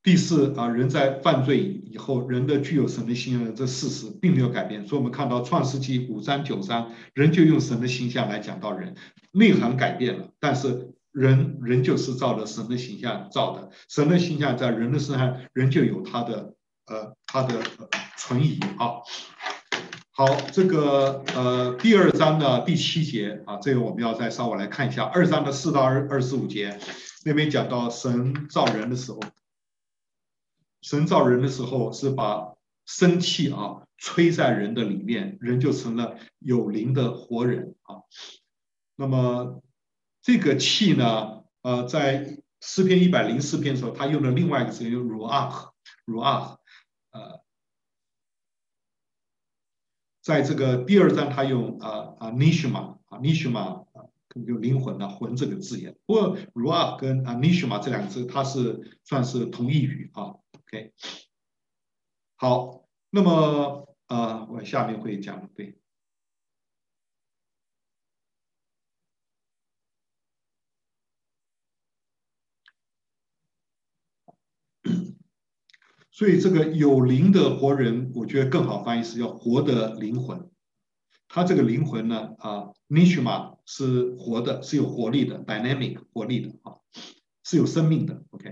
[0.01, 8.95] 第四啊，人在犯罪以后，人的具有神的形象的这事实并没有改变，所以我们看到创世纪五章九章，人就用神的形象来讲到人，
[9.33, 16.53] 内涵改变了，但是人仍旧是照着神的形象造的，神的形象在人的身上仍旧有他的
[16.87, 17.59] 呃他的
[18.17, 19.03] 存疑啊。
[20.11, 26.79] 好，这个呃第二章的第七节啊，这个我们要再稍微来看一下，二章的四到二二十五节
[27.25, 29.19] 那边讲到神造人的时候。
[30.81, 32.55] 神造人的时候是把
[32.85, 38.03] 生气啊吹在人的里面，人就成了有灵的活人啊。
[38.95, 39.61] 那么
[40.21, 46.57] 这个气呢，呃，在诗篇一百零四篇的时候，他用了另外一个词，用 ruach，ruach，
[47.11, 47.41] 呃，
[50.21, 54.05] 在这个第二章他用啊啊 nishma 啊 nishma 啊，
[54.47, 55.95] 就灵魂的魂这个字眼。
[56.05, 60.35] 不过 “ruah” 跟啊 nishma 这两个字，它是算是同义语啊。
[60.71, 60.93] OK，
[62.35, 65.79] 好，那么呃，我下面会讲对，
[76.11, 80.51] 所以这个有灵的活人，我觉得更好翻译是要活的灵魂。
[81.27, 86.77] 他这个灵魂呢，啊，neshama 是活的，是有活力的，dynamic 活力的啊。
[87.43, 88.48] 是有生命的，OK，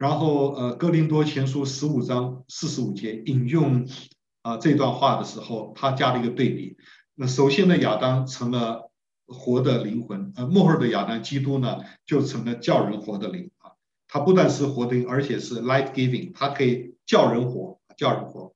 [0.00, 3.86] 然后呃，哥林多前书十五章四十五节引用
[4.40, 6.78] 啊、这段话的时候，他加了一个对比。
[7.14, 8.90] 那首先呢，亚当成了
[9.26, 13.72] 活的灵魂，呃，末后的亚当基督呢，就成了叫人活的灵啊。
[14.08, 18.54] 他不但是活的灵，而且是 life giving，他可以叫人活，叫人活。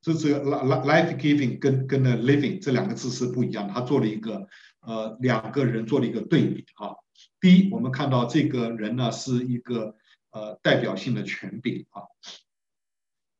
[0.00, 4.48] 这这个 life giving 跟跟那 living 这两个字是不一样，他做了一个
[4.80, 6.96] 呃两个人做了一个对比啊。
[7.40, 9.94] 第一，我们看到这个人呢是一个
[10.32, 12.02] 呃代表性的权柄啊。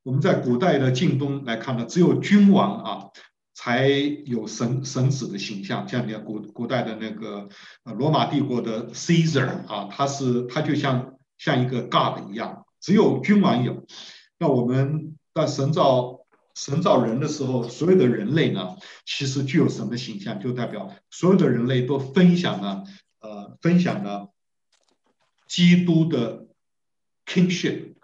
[0.05, 3.11] 我们在古代的近东来看呢，只有君王啊
[3.53, 7.49] 才有神神子的形象，像你看古古代的那个
[7.85, 13.85] 呃罗马帝国的 Caesar 啊，他是他就像像一个 God 一样，只有君王有。
[14.39, 18.77] 那我们在神造神造人的时候，所有的人类呢，
[19.07, 22.85] 其实具有神的形象，就代表所有的人类都分享了。
[23.21, 24.33] 呃，分享了
[25.47, 26.49] 基督的
[27.27, 27.95] kingship，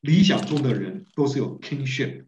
[0.00, 2.24] 理想中的人都是有 kingship。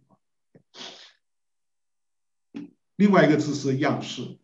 [2.96, 4.38] 另外一个字是样式，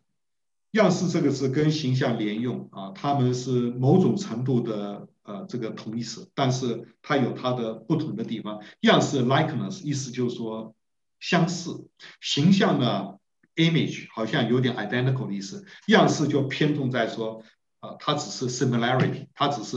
[0.72, 8.60] 样式这个字跟形象连用啊，他们是某种程度的呃这个同义词，但是它有它的不同的地方。
[8.80, 10.74] 样式 likeness 意思就是说
[11.20, 11.88] 相似，
[12.20, 13.18] 形象呢
[13.54, 17.44] ？Image 好像有点 identical 的意思，样式就偏重在说
[17.80, 19.76] 啊，它只是 similarity，它只是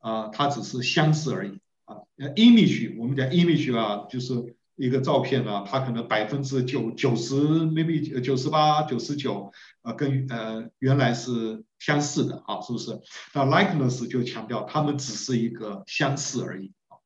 [0.00, 1.96] 啊，它只是相似而已啊。
[2.34, 13.00] image 我们讲 image 啊，就是一个照片呢，它可能百分之九九十 maybe 九十八九十九啊，跟呃原来是相似的啊，是不是？
[13.32, 16.98] 那 likeness 就强调它们只是一个相似而已啊。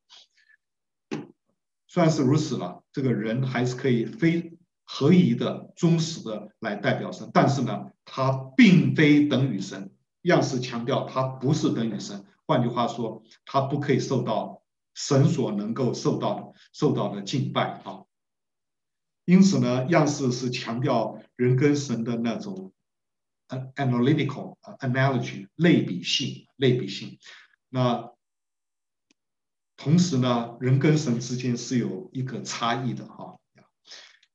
[1.87, 4.57] 虽然是如此了，这个人还是可以非。
[4.87, 9.91] 合宜的、忠实的来代表神，但是呢，他并非等于神。
[10.21, 14.63] 样式强调他不是等于神，换句话说，他不可以受到
[14.95, 18.05] 神所能够受到的、受到的敬拜啊。
[19.25, 22.73] 因此呢，样式是强调人跟神的那种
[23.77, 27.19] analytical analogy 类比性、类比性。
[27.71, 28.11] 那
[29.77, 33.39] 同时呢，人跟神之间是有一个差异的哈。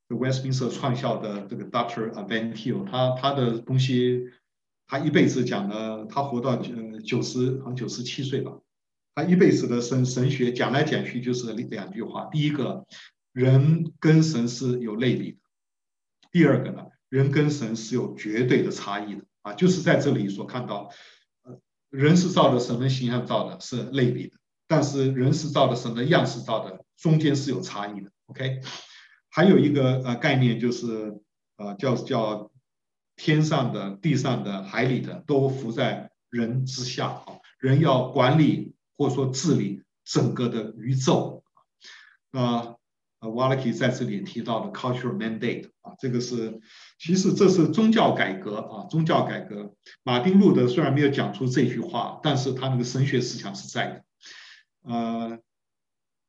[0.09, 4.31] Westminster 创校的这个 Doctor Avantil，他他的东西，
[4.87, 8.59] 他一辈子讲了，他活到呃九十好像九十七岁吧，
[9.15, 12.85] 他一辈子的神神学讲来讲去就是两句话：第一个，
[13.33, 15.37] 人跟神是有类比的；
[16.31, 20.89] 第二个呢，人跟神是有绝对的差异的啊，就是在这里所看到，
[21.43, 24.37] 呃，人是照着神的形象造的，是类比的；
[24.67, 28.11] 但是人是照着神的样式造的，中间是有差异的。
[28.25, 28.61] OK。
[29.31, 31.21] 还有一个呃概念就是，
[31.57, 32.51] 呃叫叫
[33.15, 41.43] 天上的、地上的、海里的都浮在人之下啊，人要管理或者说治理整个的宇宙。
[42.31, 42.75] 那
[43.19, 46.59] 呃 Wallace 在这里提到的 cultural mandate 啊，这个是
[46.97, 49.73] 其实这是宗教改革啊，宗教改革。
[50.03, 54.03] 马丁路德虽然没有讲出这句话，但是他那个神学思想是在的，
[54.83, 55.39] 呃。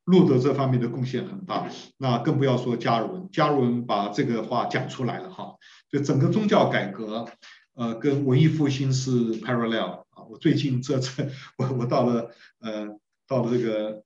[0.05, 3.29] 路德这方面的贡献很大，那更不要说加尔文。
[3.31, 5.55] 加尔文把这个话讲出来了哈，
[5.91, 7.29] 就整个宗教改革，
[7.73, 10.23] 呃，跟文艺复兴是 parallel 啊。
[10.29, 12.87] 我最近这次我我到了呃
[13.27, 14.03] 到了这个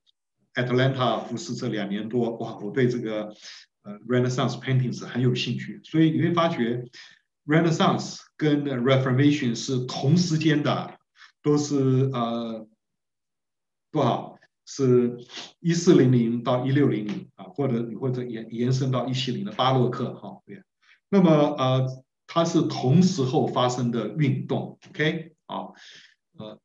[0.53, 3.33] Atlanta 服侍这两年多，哇，我对这个
[3.83, 5.81] 呃 Renaissance paintings 很有兴趣。
[5.83, 6.85] 所以你会发觉
[7.45, 10.97] Renaissance 跟 Reformation 是同时间的，
[11.41, 12.67] 都是呃
[13.91, 14.31] 多少？
[14.67, 15.19] 是
[15.59, 20.59] 一四零零到一六零零啊，或者你或者延延伸到一七零的巴洛克哈，对。
[21.09, 25.69] 那么呃，它是同时候发生的运动，OK 啊，
[26.37, 26.59] 呃，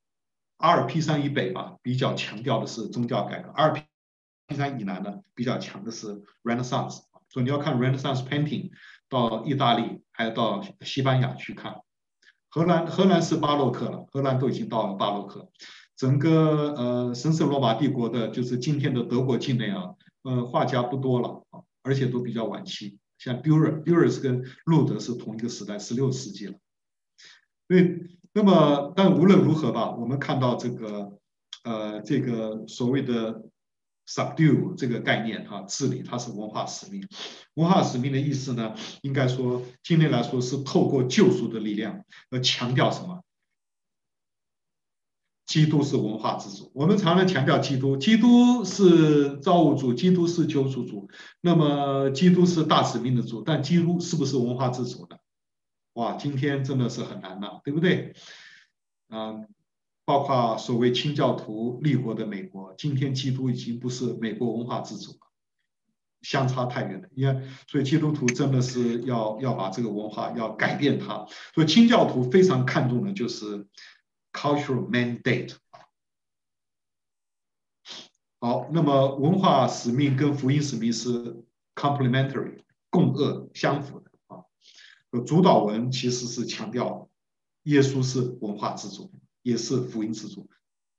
[0.57, 3.75] 阿尔卑山以北吧，比较强调的是宗教改革；阿尔
[4.49, 7.03] 卑山以南呢，比较强的是 Renaissance。
[7.29, 8.71] 所以你要看 Renaissance painting，
[9.09, 11.81] 到意大利还有到西班牙去看，
[12.49, 15.49] 荷兰荷兰是巴洛克了，荷兰都已经到了巴洛克。
[15.97, 26.55] 整个呃神圣罗马帝国的，就是今天的德国境内啊，呃画家不多了啊，而且都比较晚期，像 Dürer，Dürer 是跟路德是同一个时代，十六世纪了。
[27.68, 31.18] 对，那么但无论如何吧，我们看到这个
[31.62, 33.45] 呃这个所谓的
[34.09, 37.07] subdue 这个概念哈、啊，治理它是文化使命。
[37.55, 43.23] 文化使命的意思呢，应该说今天来说是透过救赎的力量，而强调什么？
[45.51, 51.09] 基督是文化之主，我们常常强调基督，基督是造物主，基督是救赎主，
[51.41, 55.17] 那么基督是大使命的主，但基督是不是文化之主呢？
[55.95, 58.15] 哇，今天真的是很难了，对不对？
[59.09, 59.49] 嗯，
[60.05, 65.18] 包括所谓清教徒立国的美国，今天基督已经不是美国文化之主了，
[66.22, 67.09] 相差太远了。
[67.17, 73.67] 因为所以基督徒真的是要要把这个文化要改变它，所以清教徒非常看重的就是。
[74.33, 75.57] Cultural mandate。
[78.41, 81.45] 好，那么文化使命跟福音使命是
[81.75, 84.45] complementary，共轭相符的啊。
[85.27, 87.11] 主导文其实是强调
[87.65, 89.13] 耶稣是文化之主，
[89.43, 90.49] 也是福音之主。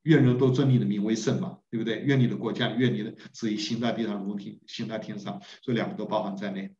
[0.03, 1.99] 愿人都尊你的名为圣嘛，对不对？
[2.01, 6.75] 愿你的国家，愿你的旨意行在地上如同行在天上，这两个都包含在内。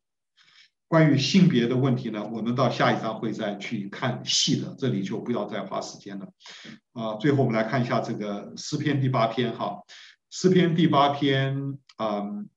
[0.91, 6.27] 关于性别的问题呢，我们到下一章会再去看细的，这里就不要再花时间了。
[6.91, 9.83] 啊，最后我们来看一下这个诗篇第八篇哈，
[10.29, 12.49] 诗篇第八篇，嗯，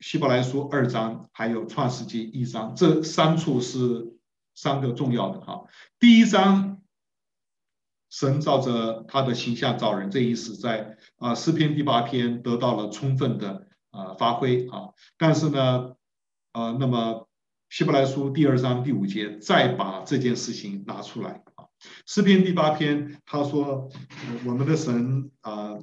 [0.00, 4.16] 希伯来书二章，还有创世纪一章，这三处是
[4.56, 5.62] 三个重要的哈。
[6.00, 6.82] 第一章，
[8.10, 15.94] 神照着他的形象造人，这意思在啊诗篇第八篇得到了充分的啊发挥啊，但是呢。
[16.52, 17.28] 啊，那么
[17.68, 21.66] 希伯来书第二章第五节再把这件事情拿出来啊，
[22.06, 23.88] 诗篇第八篇他说，
[24.44, 25.78] 我们的神啊，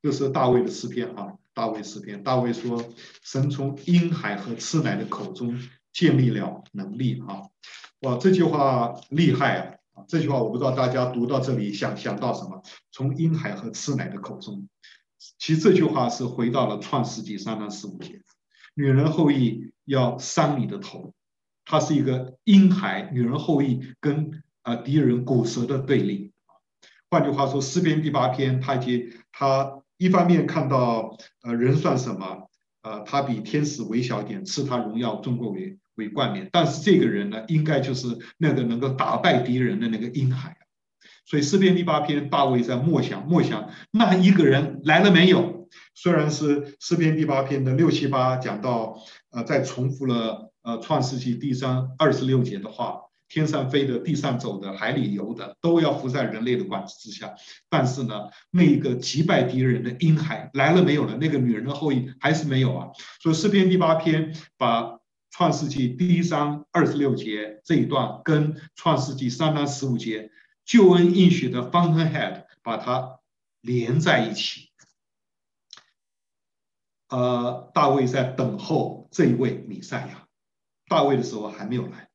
[0.00, 2.82] 这是大卫的诗篇啊，大卫诗篇，大卫说，
[3.22, 5.60] 神从婴孩和吃奶的口中
[5.92, 7.42] 建立了能力啊，
[8.00, 12.62] 哇，这句话厉害啊，这句话我不知道大家读到这里想想到什么？
[12.90, 14.66] 从婴孩和吃奶的口中，
[15.38, 18.22] 其实这句话是回到了创世纪三章十五节，
[18.74, 21.12] 女人后裔要伤你的头，
[21.64, 26.32] 它是一个婴孩，女人后裔跟啊敌人骨舌的对立。
[27.10, 32.48] 换句话说，诗篇第八篇，他已经他一方面看到呃人算什么？
[32.82, 36.48] 呃，他比天使微小点，赐他荣耀，尊贵为为冠冕。
[36.50, 40.56] 但是这个人呢，应该就是那个能够打败敌人的那个婴孩。
[41.24, 45.61] 所以诗篇第八篇，大卫在默想，默想那一个人来了没有？
[45.94, 48.98] 虽然是诗篇第八篇的六七八讲到，
[49.30, 53.00] 呃，再重复了呃创世纪第三二十六节的话。
[53.28, 57.34] 天上飞的、地上走的、海里游的，都要服在人类的管制之下。
[57.70, 61.16] 但是呢，那个击败敌人的婴孩来了没有了？
[61.16, 62.88] 那个女人的后裔还是没有啊。
[63.22, 64.98] 所以诗篇第八篇把
[65.30, 70.30] 创世纪第一章二十六节这一段跟创世纪三章十五节
[70.66, 73.18] 救恩应许的 fountainhead 把它
[73.62, 74.71] 连在一起。
[77.12, 80.26] 呃，大卫在等候这一位弥赛亚。
[80.88, 82.08] 大卫的时候还没有来。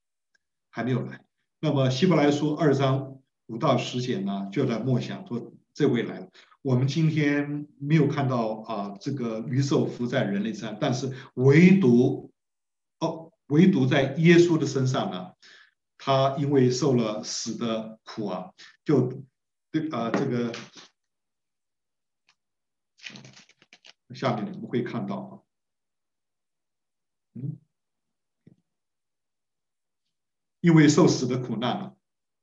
[0.69, 1.25] 还没有来，
[1.59, 3.17] 那么希伯来书二章
[3.47, 6.29] 五到十节呢，就在默想说这位来了。
[6.61, 12.31] 我们今天没有看到啊，这个鱼兽伏在人类身上，但是唯独
[12.99, 15.31] 哦，唯独在耶稣的身上呢，
[15.97, 18.51] 他因为受了死的苦啊，
[18.85, 19.23] 就
[19.71, 20.51] 对啊，这个
[24.13, 25.31] 下面你们会看到啊，
[27.35, 27.57] 嗯。
[30.59, 31.95] 因为受死的苦难了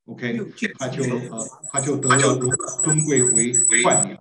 [0.06, 0.38] ，OK，
[0.78, 2.38] 他就呃，他就得了
[2.82, 4.18] 尊贵为冠冕，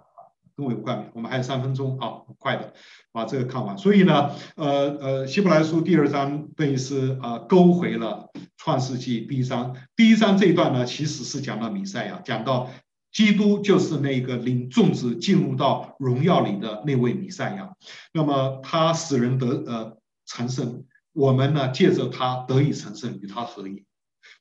[0.56, 1.12] 尊贵为冠冕。
[1.14, 2.74] 我们还有三分钟啊，很快的
[3.12, 3.78] 把这个看完。
[3.78, 9.78] 所以呢，呃呃，希伯来书第二章等于是啊，勾回了创世纪第一章。
[9.96, 12.72] 第一章这一段呢，其实是讲到弥赛亚，讲到
[13.14, 17.74] 基督就是那个领众子进入到荣耀里的那位弥赛亚。
[18.12, 20.84] 那么他使人得呃成圣，
[21.14, 23.86] 我们呢借着他得以成圣，与他合一。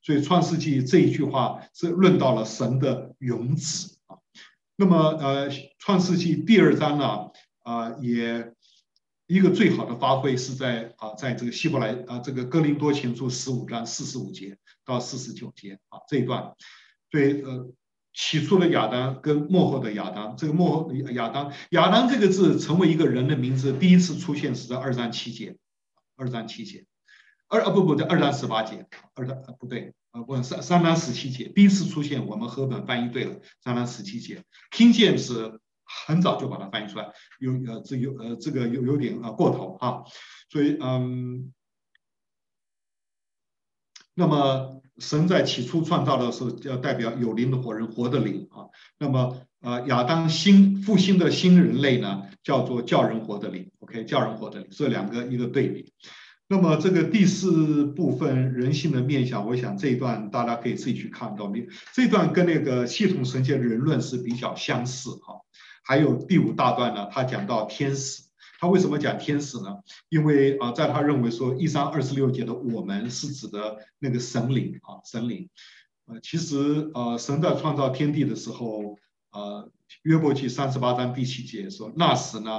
[0.03, 4.17] 所以《创世纪》这一句话是论到了神的永子啊。
[4.77, 7.31] 那么，呃，《创世纪》第二章呢，
[7.63, 8.53] 啊，也
[9.27, 16.53] 一个最好的发挥是在啊，在这个希伯来啊，这个哥林多前书十五章四十五节到四十九节啊这一段，
[17.11, 17.71] 对，呃，
[18.15, 25.57] 起初的亚当跟幕后的亚当，这个幕后亚当，亚当这个字成为一个人的名字，第一次出现是在二章七节，
[26.17, 26.85] 二章七节。
[27.49, 40.03] 二啊不不，在二战十八节，二章不对啊，不三三战十七节，第一次出现，我们和本翻译对了，三战十七节，King James 很早就把它翻译出来，有呃这有呃这个有有点啊过头啊，
[40.49, 41.53] 所以嗯，
[44.15, 55.93] 那么神在起初创造的时候，要代表有灵的活人，活的灵啊，那么呃亚当新复兴的新人类呢，叫做叫人活的灵，OK，叫人活的灵，这两个一个对比。
[56.49, 61.49] 那么这个第四部分人性的面相，我想这一段大家可以自己去看到。
[61.49, 65.41] 你这段跟那个系统神学的人论是比较相似哈。
[65.83, 68.23] 还有第五大段呢，他讲到天使，
[68.63, 69.81] 他为什么讲天使呢？
[70.09, 75.49] 因为啊，在他认为说一章二十六节的我们是指的那个神灵啊，神灵。
[76.07, 78.97] 呃，其实呃，神在创造天地的时候，
[79.33, 79.69] 呃，
[80.05, 82.51] 约伯记三十八章第七节说，那时呢。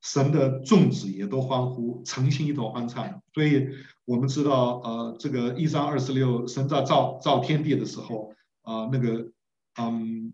[0.00, 3.20] 神的众子也都欢呼，诚心一同欢唱。
[3.34, 3.68] 所以
[4.04, 8.32] 我们知道，呃，这个一章二十六，神在造造天地的时候，
[8.62, 9.32] 啊、呃，那个，
[9.76, 10.32] 嗯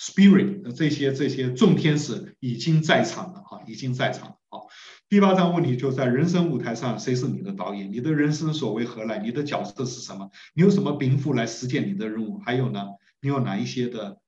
[0.00, 4.60] ，spirit 这些这些众天使已经在场了，已经在场了啊。
[5.08, 7.92] 第八章问题就在人生舞台上，谁是你的导演？
[7.92, 9.18] 你的人生所为何来？
[9.18, 10.30] 你的角色是什么？
[10.54, 12.38] 你有什么禀赋来实践你的任务？
[12.38, 12.86] 还有呢，
[13.20, 14.18] 你有哪一些的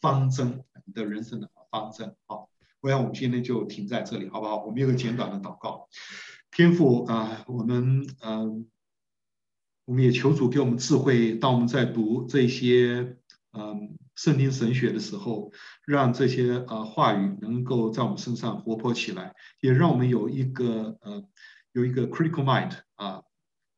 [0.00, 0.64] 方针？
[0.84, 2.14] 你的人生的方针？
[2.26, 2.48] 好。
[2.80, 4.64] 我想我们今天就停在这里，好不好？
[4.64, 5.88] 我们有个简短的祷告。
[6.52, 8.68] 天父啊，我们嗯、
[9.84, 13.16] 我们也求主给我们智慧，当我们在读这些
[13.52, 15.52] 嗯圣经神学的时候，
[15.86, 21.22] 让这些呃话语能够在我们身上活泼起来，也让我们有一个呃
[21.72, 23.22] 有一个 critical mind 啊，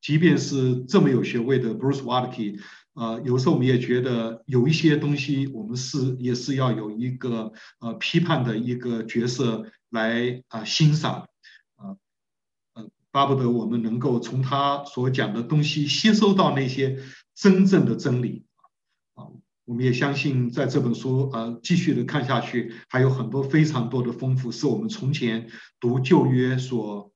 [0.01, 2.59] 即便是这么有学位的 Bruce Waltke。
[2.93, 11.27] 呃，有时候我们也觉得有一些东西，我们是也是要有一个呃批判的一个角色来啊、欣赏，
[11.75, 11.95] 啊、
[12.73, 16.97] 呃，巴不得我们能够从他所讲的东西吸收到那些
[17.33, 18.43] 真正的真理，
[19.65, 27.11] 我们也相信在这本书呃继续的看下去，还有很多非常多的丰富，是我们从前读旧约所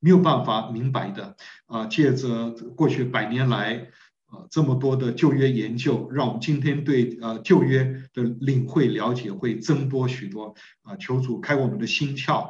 [0.00, 1.36] 没有办法明白的，
[1.66, 3.90] 啊，借着过去百年来。
[4.32, 7.82] 呃这么多的旧约研究，让我们今天对呃旧约
[8.14, 10.94] 的领会了解会增多许多啊！
[10.94, 12.44] 求主开我们的心窍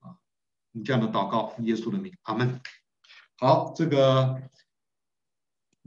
[0.00, 0.18] 啊！
[0.72, 2.60] 你这样的祷告，耶稣的名，阿门。
[3.38, 4.42] 好，这个